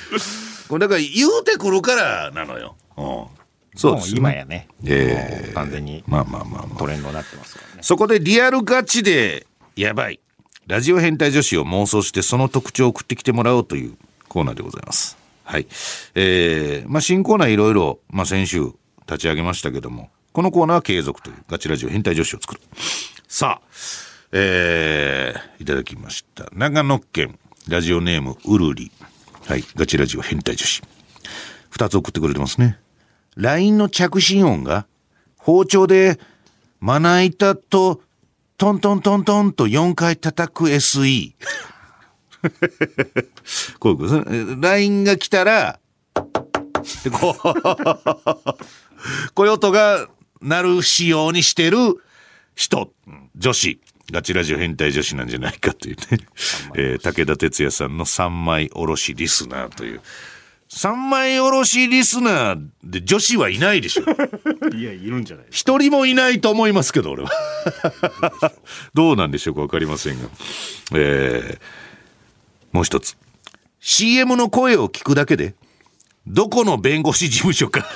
[0.68, 2.76] これだから言うてくるからなのよ。
[2.96, 6.78] うん、そうです、もう今やね、ええもう完全にまあまあまあまあ。
[6.78, 7.82] トレンドになってますからね。
[7.82, 9.46] そこでリアルガチで
[9.76, 10.20] やばい。
[10.66, 13.96] ラジオ変態女子を妄想してその特徴を送ってきてもらおうという
[14.28, 15.16] コーナーでございます。
[15.44, 15.66] はい。
[16.16, 18.72] えー、まあ新コーナーいろいろ、まあ先週
[19.06, 22.60] 立ち上げましたけども、このコーナーは継続というガチラジオ変態女子を作る。
[23.28, 23.68] さあ、
[24.32, 26.48] えー、いただきました。
[26.52, 28.90] 長野県ラジオネームうるり。
[29.46, 29.64] はい。
[29.76, 30.82] ガチラジオ変態女子。
[31.70, 32.78] 二つ送ってくれてますね。
[33.36, 34.86] LINE の着信音が
[35.36, 36.18] 包丁で
[36.80, 38.00] まな板と
[38.58, 41.34] トントントントンと4回叩く SE。
[43.78, 44.56] こういうことですね。
[44.60, 45.78] LINE が来たら、
[47.20, 47.54] こう、
[49.34, 50.08] こういう音が
[50.40, 51.76] 鳴る仕様にしてる
[52.54, 52.92] 人、
[53.36, 53.80] 女子。
[54.10, 56.18] ガチラジオ変態女子なんじゃないかというね。
[56.76, 60.00] えー武田鉄矢さんの三枚おろしリスナーという。
[60.68, 64.04] 三枚おろしリスナーで女子はいないでしょ。
[64.76, 67.30] いや、いるんじゃない一人もいないと思いますけど、俺は。
[68.94, 70.28] どうなんでしょうかわかりませんが。
[70.94, 71.86] えー
[72.72, 73.16] もう一つ。
[73.80, 75.54] CM の声を聞くだけで、
[76.26, 77.86] どこの弁護士事務所か、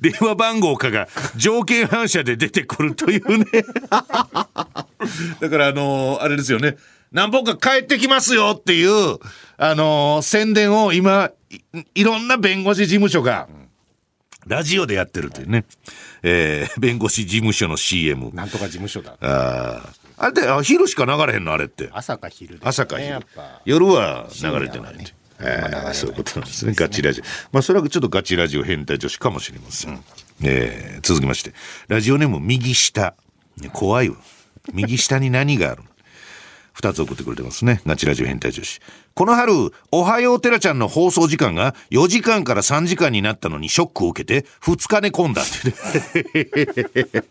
[0.00, 3.44] 電話番号かが条件反射で出てくるというね。
[5.40, 6.76] だからあのーあれですよね。
[7.10, 9.18] 何本か帰ってきますよっていう、
[9.58, 11.60] あのー宣伝を今い、
[11.94, 13.48] いろんな弁護士事務所が、
[14.46, 15.64] ラジオでやってるというね。
[16.22, 18.30] えー弁護士事務所の CM。
[18.32, 19.16] なんとか事務所だ。
[19.20, 21.90] あーあれってあ昼しか流れへんのあれって。
[21.92, 22.60] 朝か昼ね。
[22.64, 23.18] 朝か昼。
[23.64, 25.12] 夜は流れてないって。
[25.44, 26.72] えそういうことなんですね。
[26.76, 27.24] ガチラジオ。
[27.52, 30.00] まあ、それはちょっとガチラジオ変態女子かもしれません。
[30.44, 31.52] えー続きまして。
[31.88, 33.14] ラジオネーム右下。
[33.58, 34.16] ね怖いわ。
[34.72, 35.82] 右下に何がある
[36.72, 37.82] 二つ送ってくれてますね。
[37.86, 38.80] ガチラジオ変態女子。
[39.14, 39.52] この春、
[39.90, 45.52] おはようテラちゃんの放送時間が4時間から3時間になったのにショックを受けて2日寝込んだって
[47.14, 47.24] ね。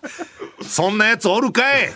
[0.61, 1.87] そんなやつおるかい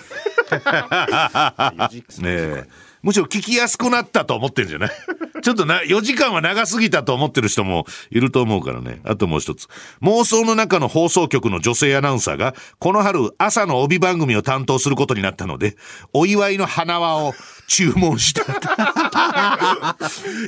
[2.19, 2.63] ねえ
[3.05, 4.89] むしろ聞きやすくなったと思ってんじゃない？
[5.43, 8.99] ちょっとな4時間は長すぎたと思ってる人もいると思うからね。
[9.03, 9.67] あともう一つ。
[10.01, 15.77] 妄想の中の放送局の女性アナウンサーがこの春朝の帯番組を担当することになったので
[16.13, 17.35] お祝いの花輪を
[17.67, 18.41] 注文した。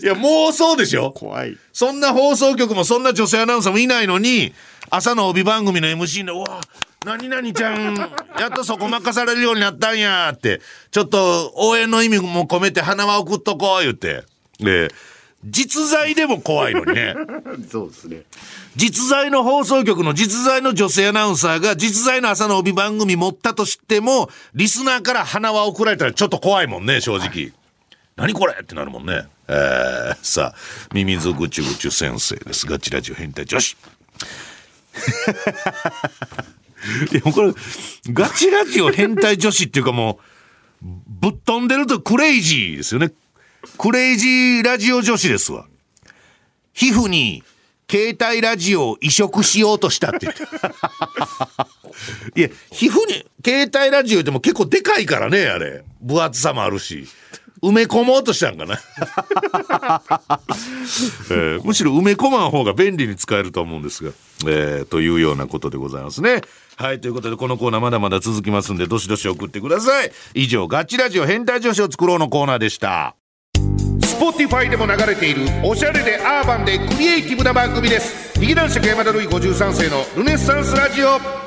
[0.03, 1.11] いや妄想でしょ？
[1.11, 1.55] 怖い。
[1.73, 4.53] そんな放送局もそんな女性アナウンサーもいないのに、
[4.89, 6.61] 朝の帯番組の MC で、うわ、
[7.05, 7.95] 何々ちゃん、
[8.39, 14.23] やっとそこ任されるようになったんやって、ちょっと応援の意味も込めて花輪送っとこう言って。
[14.59, 14.89] で、
[15.45, 17.13] 実在でも怖いのにね。
[17.69, 18.23] そうですね。
[18.75, 27.51] 実在の放送局の実在の女性アナウンサーが実在の朝の帯番組持ったとしても、リスナーから花輪送られたらちょっと怖いもんね、正直。
[28.15, 29.27] 何これってなるもんね。
[29.47, 30.55] えー、さあ、
[30.93, 32.65] ミミズぐちゅぐちゅ先生です。
[32.65, 33.77] ガチラジオ変態女子。
[37.11, 37.53] いや、これ、
[38.13, 40.19] ガチラジオ変態女子っていうかも
[40.83, 43.11] う、ぶっ飛んでるとクレイジーですよね。
[43.77, 45.65] クレイジーラジオ女子ですわ。
[46.73, 47.43] 皮膚に
[47.89, 50.43] 携帯ラジオを移植しようとしたって言って。
[52.39, 55.83] いや、皮膚に携帯ラジオでも結構でかいからね、あれ。
[56.01, 57.07] 分厚さもあるし。
[57.61, 58.79] 埋め込もうとしたんかな、
[61.31, 64.11] えーむしろ埋め込まん方が便利に使えると思うんですが、
[64.45, 66.41] えーというようなことでございますね。
[66.77, 70.11] はい、ということでこのコーナーまだまだ続きますんで、どしどし送ってください。
[70.35, 73.15] 以上、ガチラジオ変態女子を作ろうのコーナーでした。
[74.17, 81.46] Spotify でも流れているおしゃれでアーバンでクリエイティブな番組です劇団四季山田るい53世のルネッサンスラジオ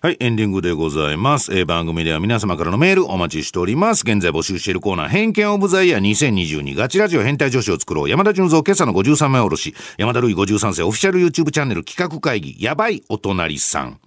[0.00, 1.52] はい、エンディングでございます。
[1.52, 4.02] えー番組では皆様からのメールお待ちしております。
[4.06, 8.08] 現在募集しているコーナー、偏見オブザイヤー2022ガチラジオ変態女子を作ろう。
[8.08, 9.74] 山田純三今朝の53枚おろし。
[9.96, 13.98] 山田るい53世オフィシャル YouTube チャンネル企画会議、やばいお隣さん。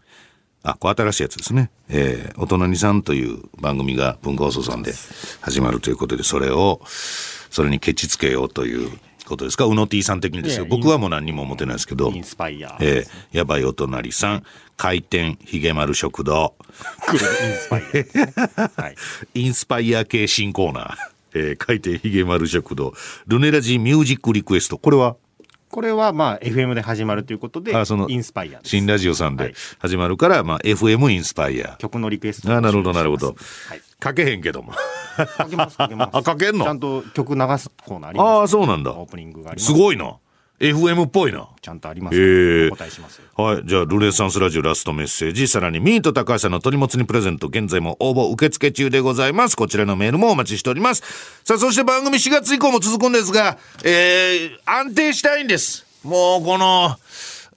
[0.64, 1.72] あ、これ新しいやつですね。
[1.90, 4.94] えーお隣さんという番組が文化放送さんで
[5.42, 8.90] 始まるということで、それを、それにケチつけようという
[9.26, 9.66] ことですか？
[9.66, 10.66] うの T さん的にですよ。
[10.66, 12.12] 僕はもう何にも思ってないですけど。
[12.12, 12.78] インスパイア。
[12.80, 14.44] えーやばいお隣さん、
[14.78, 16.56] 開店ひげ丸食堂、
[17.14, 17.82] インスパイ
[18.78, 18.82] ア。
[18.82, 18.96] はい。
[19.36, 20.96] インスパイア系新コーナー、
[21.34, 22.94] えー、開店ひげ丸食堂、
[23.28, 25.16] ルネラジミュージックリクエスト、これは？
[25.70, 33.38] これはまあ FM で始まるということであそのインスパイア新ラジオさんではい始まるから、まあ、FM インスパイア曲のリクエストをあなるほどなるほど
[33.70, 34.74] はいかけへんけども
[35.38, 36.66] かけますかけます あかけんの？
[36.66, 40.16] ちゃんと曲流すコーナーありますああそうなんだオープニングがありますすごいな
[40.60, 43.64] FM っぽいなちゃんとありますへえお答えしますよはい。
[43.66, 45.48] じゃあ、ルネサンスラジオラストメッセージ。
[45.48, 47.48] さらに、ミート高橋さんの鳥もつにプレゼント。
[47.48, 49.56] 現在も応募受付中でございます。
[49.58, 51.02] こちらのメールもお待ちしております。
[51.44, 55.84] さあ、そして番組4月以降も続くんですが、えー、安定したいんです。
[56.04, 56.96] もう、この、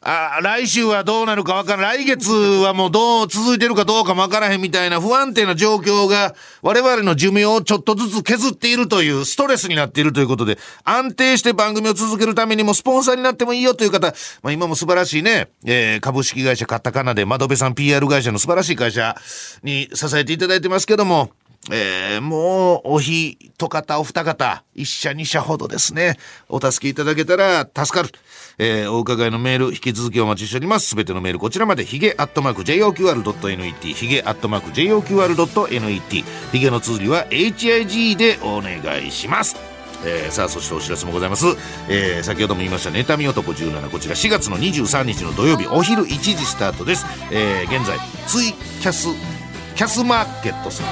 [0.07, 1.97] あ来週はどうなるかわからん。
[1.97, 14.13] 来月はもうどう続いてるかどうかもわからへんみたいな不安定な状況が我々の寿命をちょっとずつ削っているというストレスになっているということで安定して番組を続けるためにもスポンサーになってもいいよという方、
[14.43, 19.17] まあ、今も素晴らしいね、えー株式会社カッタカナで窓辺さん PR 会社の素晴らしい会社
[19.63, 21.31] に支えていただいてますけども
[21.71, 28.11] えーもう、お一方、お二方、一社二社ほどですね、お助けいただけたら助かる。
[28.59, 30.89] えーお伺いのメール、引き続きお待ちしております。
[30.89, 39.57] すべてのメール、こちらまで、ヒゲアットマーク JOQR.net、ヒゲアットマーク JOQR.net、ヒゲの綴りは HIG でお願いします。
[40.07, 41.47] えーさあそしてお知らせもございます、
[41.89, 49.09] えー先ほども言いました妬み男17こちら4月の23日の土曜日お昼1時スタートです、えー現在ツイキャス
[49.75, 50.87] キャスマーケットさん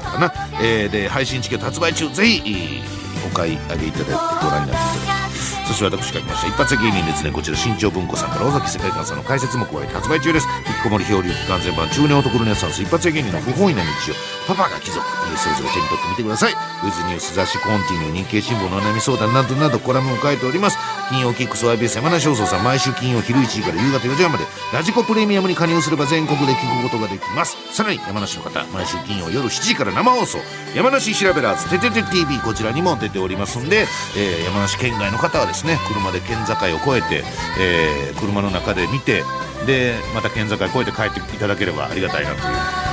[0.00, 2.08] かな、えーで配信チケット発売中。
[2.10, 2.82] ぜひ、
[3.26, 6.48] お買い上げいただいてご覧になっていただきそして私書きました。
[6.48, 10.46] 一発芸人ですねこちら新潮文庫さんから尾崎世界観さんの解説も加えて発売中です。
[10.66, 16.52] 引きこもり漂流期間全版中年男ルネサンス一発芸人の不本意な道をパパが貴族えーそれぞれ手に取ってみてください。
[16.52, 20.78] ウズニュース雑誌コンティニュー日経新聞の悩み相談などなどコラムを書いております。
[21.10, 24.44] 金曜キックス YBS 山梨放送さん毎週金曜昼1時から夕方4時半まで。
[24.72, 27.56] ラジコプレミアムに加入すれば全国で聞くことができます。
[27.74, 30.38] さらに山梨の方毎週金曜夜7時から生放送。
[30.74, 36.54] 山梨調べらずててて TV こちらにも出ておりますんで、えー山梨県外の方はですね車で県境
[36.92, 37.24] を越えて、
[37.60, 39.22] えー車の中で見て
[39.66, 42.36] でまた県境を越えて帰っていただければありがたいなと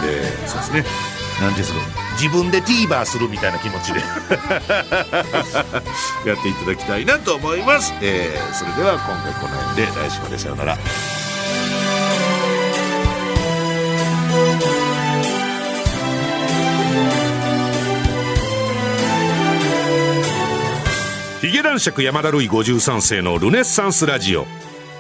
[0.08, 0.22] いう。
[0.22, 1.23] でそうですね。
[1.42, 1.80] なんですか？
[2.22, 4.00] 自分で TVer するみたいな気持ちで。
[6.26, 10.78] やっていただきたいなと思います、えーそれでは今回この辺で来週までさようなら。
[21.42, 24.46] ヒゲ男爵山田るい53世のルネッサンスラジオ。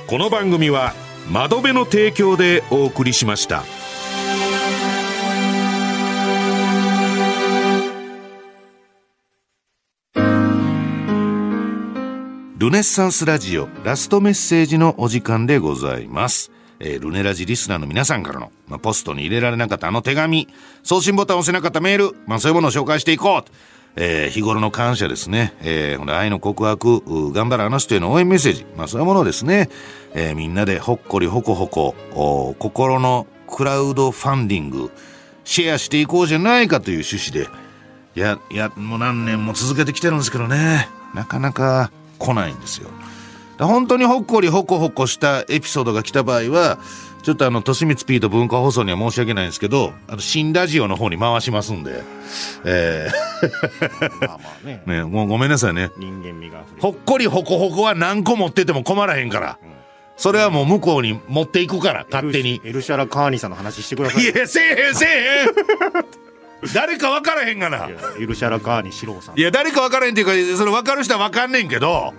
[0.08, 0.94] この番組は
[1.32, 3.64] 窓辺の提供でお送りしました。
[12.64, 16.50] ルネッサンスラジオラストメッセージのお時間でございます。
[16.80, 20.48] えールネラジリスナーの皆さんからの、まあ、ポストに入れられなかったあの手紙、
[20.82, 23.44] 送信ボタンを押せなかったメール、まあ、そういうものを紹介していこう。
[23.98, 25.54] えー日頃の感謝ですね。
[25.60, 29.70] えーほんで愛の告白、頑張るあの人への応援メッセージ、まあそういうものをですね。
[30.14, 34.90] えーみんなでほっこりほこほこ、心のクラウドファンディング、
[35.44, 37.50] シェアしていこうじゃないかという趣旨で、
[38.16, 40.88] いや、いや、もう何年も続けてきてるんですけどね。
[41.14, 42.90] なかなか来ないんですよ。
[43.58, 46.80] だ本当にほっこりほこほこしたエピソードが来た場合は、
[47.24, 52.04] ちょっとあの、としみつ P と文化放送には申し訳ないんですけど、あの、新ラジオの方に回しますんで、
[52.66, 53.08] え
[54.22, 55.90] まあまあねー、 ね、もうごめんなさいね。
[55.98, 59.58] 人間味がほっこりほこほこは何個持ってても困らへんから。
[60.16, 62.62] それはもう向こうに持っていくから、勝手に。
[62.64, 66.24] エルシャラカーニさんの話してくださいいや、せえへんせえへん
[66.74, 67.78] 誰か分からへんがな。
[67.78, 67.88] いや
[68.20, 72.14] エルシャラカーニ四郎さんいや、誰か分からへんっていうか、それ分かる人は分かんねんけど、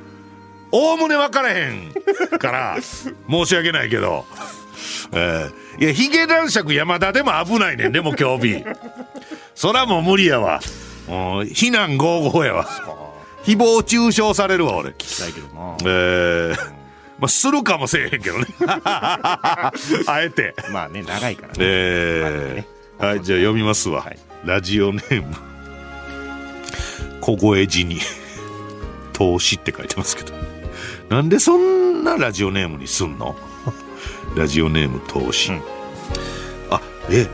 [0.72, 1.92] おおむね分からへん
[2.38, 4.26] から、申し訳ないけど。
[5.12, 8.64] えーいや、ヒゲ男爵山田でも危ないねん、でも今日日。
[9.54, 10.60] そらもう無理やわ。
[11.52, 12.64] 非難合々やわ。
[13.44, 14.94] 誹謗中傷されるわ、俺。
[14.98, 16.56] したいけどなえー、
[17.18, 18.46] まあ、するかもせえへんけどね。
[18.86, 19.72] あ
[20.22, 20.54] えて。
[20.70, 24.02] まあね長いからねえーはい、じゃあ読みますわ。
[24.02, 25.34] はいラジオネーム。
[27.20, 27.98] 小声字に、
[29.12, 30.32] 投資って書いてますけど。
[31.08, 33.34] なんでそんなラジオネームにすんの？
[34.36, 35.52] ラジオネーム投資。
[35.52, 35.62] うん。
[36.70, 36.80] あ、
[37.10, 37.26] え、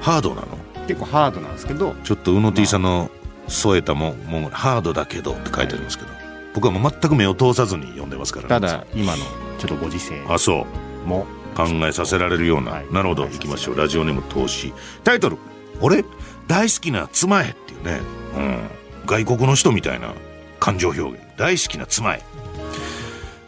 [0.00, 0.46] ハードなの？
[0.86, 1.94] 結構ハードなんですけど。
[2.04, 3.10] ちょっと宇野 T さんの
[3.48, 6.10] 添えたもん、もんハードだけどって書いてありますけど。
[6.54, 8.44] 僕はもう全く目を通さずに読んでますから。
[8.44, 9.24] ねただ今の
[9.58, 10.66] ちょっとご時世あ、そ
[11.04, 11.08] う。
[11.08, 11.26] も。
[11.56, 12.86] 考えさせられるような、はい。
[12.92, 13.22] なるほど。
[13.22, 13.78] はい行きましょう。
[13.78, 14.74] ラジオネーム投資。
[15.04, 15.38] タイトル
[15.80, 16.04] 「俺
[16.46, 18.00] 大好きな妻へ」っていうね、
[18.36, 18.58] うん、
[19.06, 20.12] 外国の人みたいな
[20.60, 21.18] 感情表現。
[21.36, 22.22] 大好きな妻へ。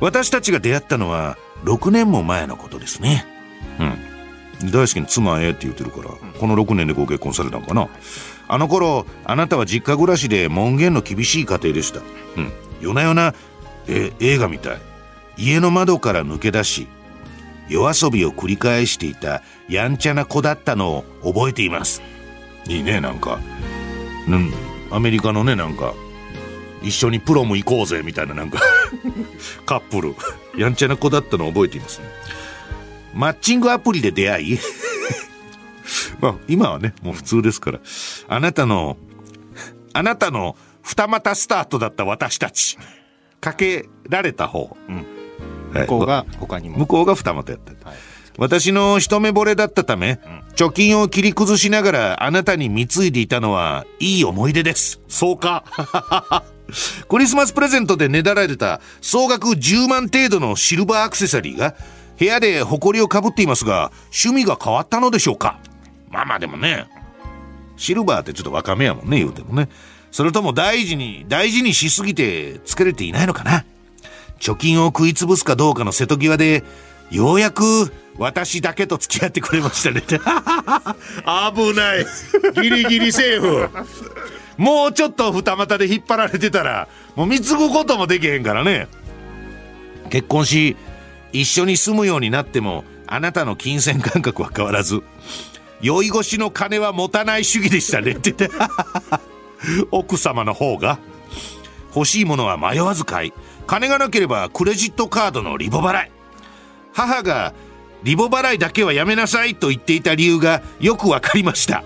[0.01, 3.26] 私たちが出会ったのは6年も前のことですね。
[3.81, 4.70] うん。
[4.70, 7.89] 大好きな妻へって言ってるから、この6年でご結婚されたのかな。
[8.51, 12.01] あの頃あなたは実家暮らしで門限の厳しい家庭でした。
[12.37, 12.53] うん。
[12.81, 13.35] 夜な夜な
[13.89, 14.79] え映画みたい。
[15.37, 16.89] 家の窓から抜け出し
[17.68, 22.03] 夜遊びを繰り返していたやんちゃな子だったのを覚えています。
[22.69, 23.41] いいねなんか。
[24.29, 24.53] うん。
[24.91, 25.95] アメリカのねなんか
[26.83, 28.61] 一緒にプロム行こうぜみたいななんか。
[29.66, 30.14] カップル。
[30.57, 32.01] やんちゃな子だったのを覚えています
[33.14, 34.59] マッチングアプリで出会い。
[36.21, 37.81] まあ今はねもう普通ですから。
[38.29, 38.97] あなたの
[39.93, 42.79] あなたの二股スタートだった私たち。
[43.41, 44.77] かけられた方、
[45.73, 45.81] はい。
[45.83, 46.79] 向こうが他にも。
[46.79, 47.99] 向こうが二股やった、はい
[48.39, 50.20] 私の一目惚れだったため、
[50.55, 55.01] 貯金を切り崩しながらあなたに貢いでいたのはいい思い出です。
[55.09, 55.64] そうか。
[57.09, 61.74] クリスマスプレゼントでねだられた総額10万程度のシルバーアクセサリーが
[62.18, 63.91] 部屋で埃をかぶっていますが
[64.24, 65.59] 趣味が変わったのでしょうか？
[66.11, 66.86] まあまあでもね
[67.76, 69.68] シルバーってちょっと若めやもんね言うてもね
[70.12, 73.64] それとも大事に大事にしすぎてつけれていないのかな？
[74.39, 76.62] 貯金を食い潰すかどうかの瀬戸際で
[77.11, 80.03] ようやく私だけと付き合ってくれましたね。
[80.11, 80.19] 危
[81.75, 82.07] ない。
[82.55, 83.71] ギリギリセーフ。
[84.57, 88.89] もうちょっと二股で引っ張られてたらもう貢ぐこともできへんからね。
[90.11, 90.77] 結婚し
[91.33, 95.03] 一緒に住むようになってもあなたの金銭感覚は変わらず
[95.81, 98.12] 酔い越しの金は持たない主義でしたね。
[98.12, 98.51] って言って
[99.93, 100.99] 奥様の方が
[101.95, 103.33] 欲しいものは迷わず買い。
[103.66, 106.11] 金がなければクレジットカードのリボ払い。
[106.93, 107.55] 母が
[108.03, 111.84] リボ払いだけはやめなさいと言っていた理由がよくわかりました。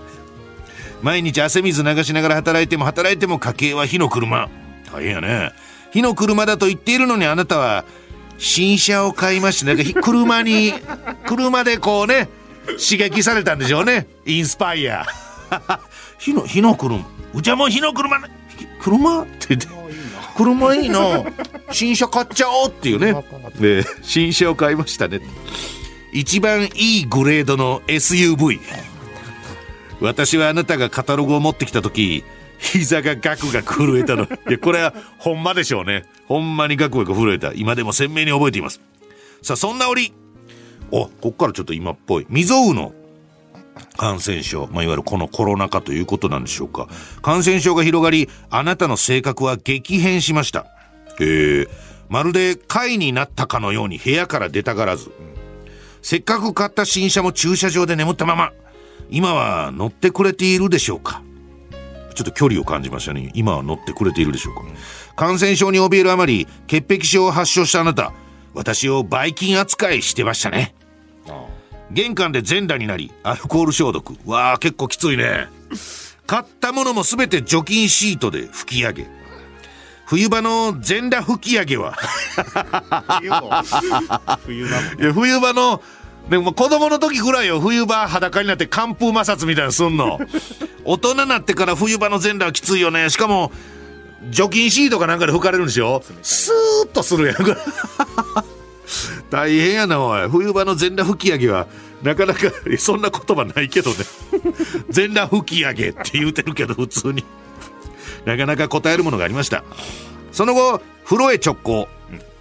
[1.01, 4.49] 毎日汗水流しながら働いても働いても家計は火の車。
[4.91, 5.51] 大変やね。
[5.91, 7.85] 火の車だと言っているのにあなたは
[8.37, 10.73] 新車を買いましてなんかひ 車に
[11.25, 12.29] 車でこうね
[12.65, 14.07] 刺激されたんでしょうね。
[14.25, 15.05] インスパイア。
[16.17, 17.05] 火の火の車。
[17.33, 18.29] うちはもう火の車ね。
[18.79, 19.21] 車？
[19.23, 19.67] って言って。
[20.37, 21.23] 車いいな。
[21.71, 23.13] 新車買っちゃおうっていうね。
[23.59, 25.19] ね新車を買いましたね
[26.13, 28.59] 一番いいグレードの SUV
[30.01, 32.23] 私はあなたがカタログを持ってきた時
[32.57, 34.23] 膝がガクガク震えたの。
[34.49, 36.05] いやこれはほんまでしょうね。
[36.27, 37.51] ほんまにガクガク震えた。
[37.53, 38.79] 今でも鮮明に覚えています。
[39.41, 40.13] さあそんな折。
[40.91, 42.27] おこっからちょっと今っぽい。
[42.29, 42.93] 未曾有の
[43.97, 46.87] 感染症、まあ、いわゆるこのコロナ禍ということなんでしょうか。
[47.21, 50.67] 感染症が広がりあなたの性格は激変しました。
[51.19, 51.23] え。
[51.23, 51.69] ー、
[52.09, 55.11] まるで貝になったかのように部屋から出たがらず
[56.03, 58.51] せっかく買った新車も駐車場で眠ったまま
[59.09, 61.23] 今は乗ってくれているでしょうか？
[62.13, 63.31] ちょっと距離を感じましたね。
[63.33, 64.61] 今は乗ってくれているでしょうか？
[65.15, 68.13] 感染症に怯えるあまり潔癖症を発症したあなた
[68.53, 70.75] 私をばい菌扱いしてましたね。
[71.91, 74.17] 玄関で全裸になりアルコール消毒。
[74.25, 75.47] わあ結構きついね。
[76.27, 79.22] 買ったものも全て除菌シートで拭き上げ。
[80.05, 81.93] 冬場の全裸拭き上げは。
[84.45, 85.01] 冬なの。
[85.01, 85.81] いや冬場の
[86.29, 90.19] でも子供の時ぐらいよ冬場裸になって寒風摩擦みたいなのすんの。
[90.85, 93.09] 大人になってから冬場の全裸はきついよね。
[93.09, 93.51] しかも
[94.29, 96.01] 除菌シートかなんかで拭かれるんでしょ。
[96.21, 97.35] スーッとするやん。
[97.35, 97.55] こ れ
[99.29, 100.29] 大変やなおい。
[100.29, 101.67] 冬場の全裸拭き上げは
[102.03, 102.39] なかなか
[102.77, 103.97] そんな言葉ないけどね。
[104.89, 107.23] 全裸拭き上げって言うてるけど普通に
[108.25, 109.63] なかなか答えるものがありました。
[110.31, 111.87] その後風呂へ直行。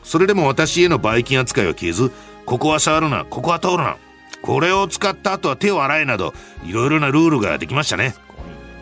[0.02, 2.10] それでも私へのばい菌扱いは消えず
[2.44, 3.96] ここは触るなここは通るな。
[4.42, 8.14] これを使った後は手を洗えなどいろいろなルールができましたね。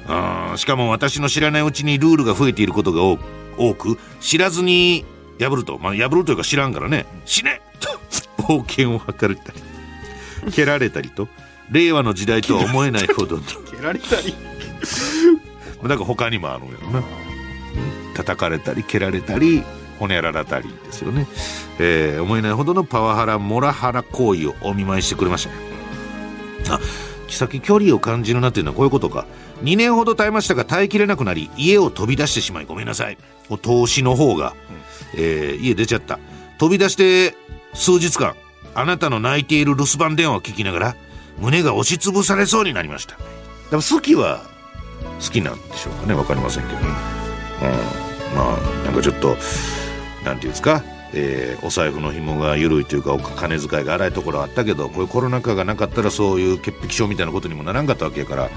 [0.09, 3.19] うんしかも私の知らないうちにルールが増えていることが多
[3.59, 5.05] 多く知らずに
[5.39, 5.79] 破ると。
[5.79, 7.07] まあ破るというか知らんからね。
[7.27, 7.61] 死ね！
[7.81, 7.89] と
[8.43, 9.61] 冒険を図れたり
[10.53, 11.29] 蹴られたりと
[11.71, 13.43] 令和の時代とは思えないほどの。
[13.43, 14.35] 蹴られたり
[15.89, 17.03] だか他にもあるんやろな
[18.15, 19.63] 叩かれたり蹴られたり
[19.99, 21.27] 骨やられたりですよね、
[21.79, 25.57] えー思えないほどのパワハラモラハラ行為をお見舞いしてくれましたね。
[26.71, 26.81] あ
[27.29, 29.27] さっき距離を感じるなっていうのはこういうことか。
[29.63, 33.19] 2年ほど耐えましたが耐えきれなくなり家を飛び出してしまいごめんなさい。
[33.51, 34.55] お投資の方が、
[35.15, 36.19] えー家出ちゃった。
[36.59, 37.35] 飛び出して
[37.75, 38.35] 数日間
[38.75, 40.97] あなたの泣いている留守番電話を聞きながら
[41.39, 43.17] 胸が押しつぶされそうになりました。
[43.71, 44.43] でも好きは
[45.23, 46.15] 好きなんでしょうかね。
[46.15, 49.37] わかりませんけど、うん、まあなんかちょっと
[50.25, 58.51] なんていうんですか、えーお財布の紐が緩いというかお金遣いが荒いところはあったけどこういうコロナ禍がなかったらそういう潔癖症みたいなことにもならんかったわけやから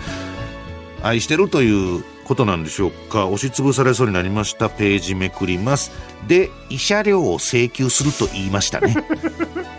[1.01, 3.27] 愛してるということなんでしょうか。
[3.27, 4.69] 押しつぶされそうになりました。
[4.69, 5.91] ページめくります。
[6.27, 8.95] で慰謝料を請求すると言いましたね。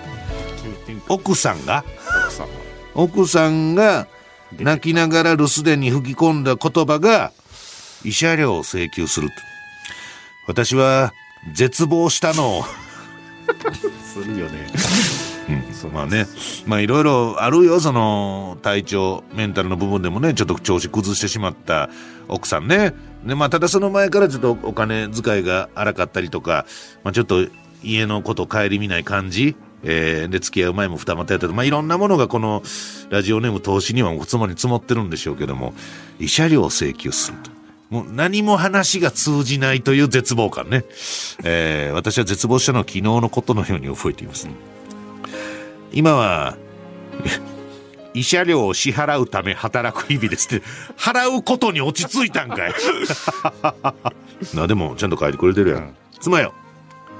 [1.08, 1.82] 奥さんが。
[2.28, 2.46] さ
[2.94, 4.06] 奥さんが
[4.58, 7.32] 泣きながら留守電に吹き込んだ言葉が
[8.04, 9.34] 慰謝料を請求すると。
[10.46, 11.12] 私は
[11.54, 12.58] 絶望したの。
[12.58, 12.64] を
[14.04, 14.66] するよね。
[15.84, 16.26] うん、まあね。
[16.66, 17.80] まあいろいろあるよ。
[17.80, 21.90] その体調メンタルの部分でもねちょっと調子崩してしまった
[22.28, 22.94] 奥さんね。
[23.24, 26.66] でまあただその前からちょっとお金遣いが荒かったりとか、
[27.02, 27.46] まあ、ちょっと
[27.82, 32.62] 家のこと顧みない感じえー、で付き合う前も二股やったりまあいろんなものがこの
[33.10, 35.74] ラジオネーム投資にはおつもり積もってるんでしょうけども
[36.18, 37.54] 慰謝料を請求すると。
[37.90, 40.84] もう何も話が通じないという絶望感ね。
[41.44, 44.48] えー、私は絶望したのは昨日のことのように覚えています。
[45.92, 46.56] 今は、
[48.14, 50.66] 慰謝料を支払うため働く日々ですって、
[50.96, 52.74] 払うことに落ち着いたんかい。
[54.54, 55.76] な、でもちゃんと書いてくれてるや。
[55.78, 56.52] ん妻よ、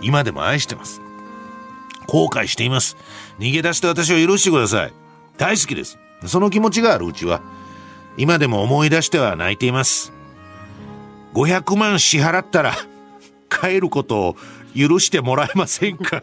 [0.00, 1.03] 今でも愛してます。
[2.06, 2.96] 後悔しています。
[3.38, 4.92] 逃げ出して私を許してください。
[5.36, 5.98] 大好きです。
[6.26, 7.42] その気持ちがあるうちは、
[8.16, 10.12] 今でも思い出しては泣いています。
[11.34, 12.74] 500万支払ったら、
[13.50, 14.36] 帰ることを
[14.76, 16.22] 許してもらえませんか？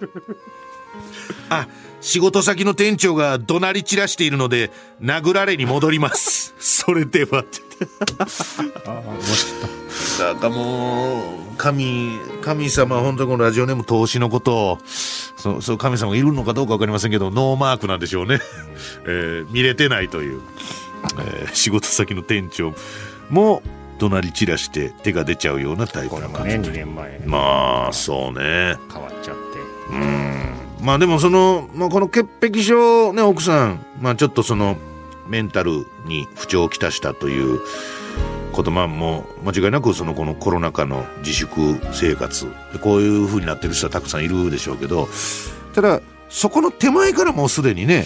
[1.50, 1.68] あ、
[2.02, 4.72] 仕事先の店長が怒鳴り散らしているので、
[5.02, 6.54] 殴られに戻ります。
[6.60, 7.62] それではって。
[8.86, 9.48] ああもし
[10.20, 11.20] なんかも
[11.54, 18.40] う、神、神様、本当にこのラジオネーム投資のことを、そう、そう神様がいるのかどうかわかりませんけど、ノーマークなんでしょうね。
[19.06, 20.42] えー見れてないという、
[21.20, 22.74] えー仕事先の店長
[23.30, 23.62] も、
[24.00, 26.70] 怒鳴り散らして手が出ちゃうようなタイプこれもねな感じ。
[26.72, 28.76] 2年前まあ、そうね。
[28.92, 29.52] 変わっちゃって
[30.82, 34.78] まあでもその、まあ、この潔癖症ね奥さん、まあ、ちょっとその
[35.28, 37.60] メンタルに不調をきたしたという
[38.52, 42.48] ことまあも間違いなくそのこのコロナ禍の自粛生活
[42.82, 45.08] こういう風になってる人はたくさんいるでしょうけど
[45.74, 48.06] ただそこの手前からもうすでにね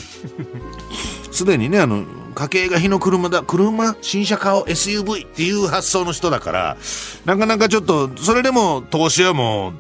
[1.32, 2.06] すでにねあの
[2.36, 6.78] 家計が火の車だ車新車買おう SUV っていう発想の人だから
[7.24, 9.74] なかなかちょっとそれでも投資はもう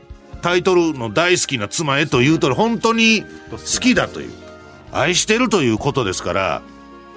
[0.45, 4.31] タイトルの大好きな妻へというと本当に好きだという。
[4.91, 6.61] 愛してるということですから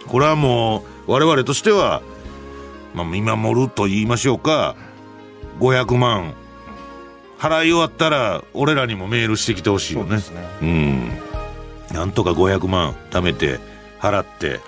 [0.06, 2.00] これはもう我々としては、
[2.94, 4.76] まあ、見守ると言いましょうか。
[5.60, 6.32] 500万。
[7.38, 10.16] 払い終わったら俺らにもメールしてきてほしいよね。
[10.16, 10.22] ね。
[10.62, 11.12] うん。
[11.92, 13.60] なんとか500万貯めて
[14.00, 14.60] 払って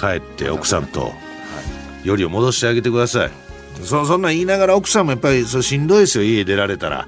[0.00, 1.12] 帰って奥さんと
[2.02, 3.30] よりを戻してあげてください。
[3.82, 7.06] そそんなん言いながら奥さんもやっぱりそれしんどいですよ家出られたら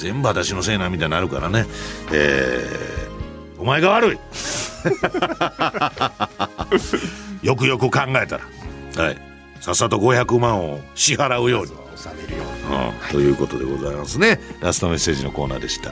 [0.00, 1.66] 全部私のせいなみたいになるからね。
[2.10, 4.18] えー、お前が悪い。
[7.46, 8.44] よくよく考えたら。
[8.96, 9.18] はい。
[9.60, 12.76] さっさと500万を支払うように、収めるように。
[12.76, 13.10] うん。
[13.10, 14.40] ということでございますね。
[14.60, 15.90] ラストメッセージのコーナーでした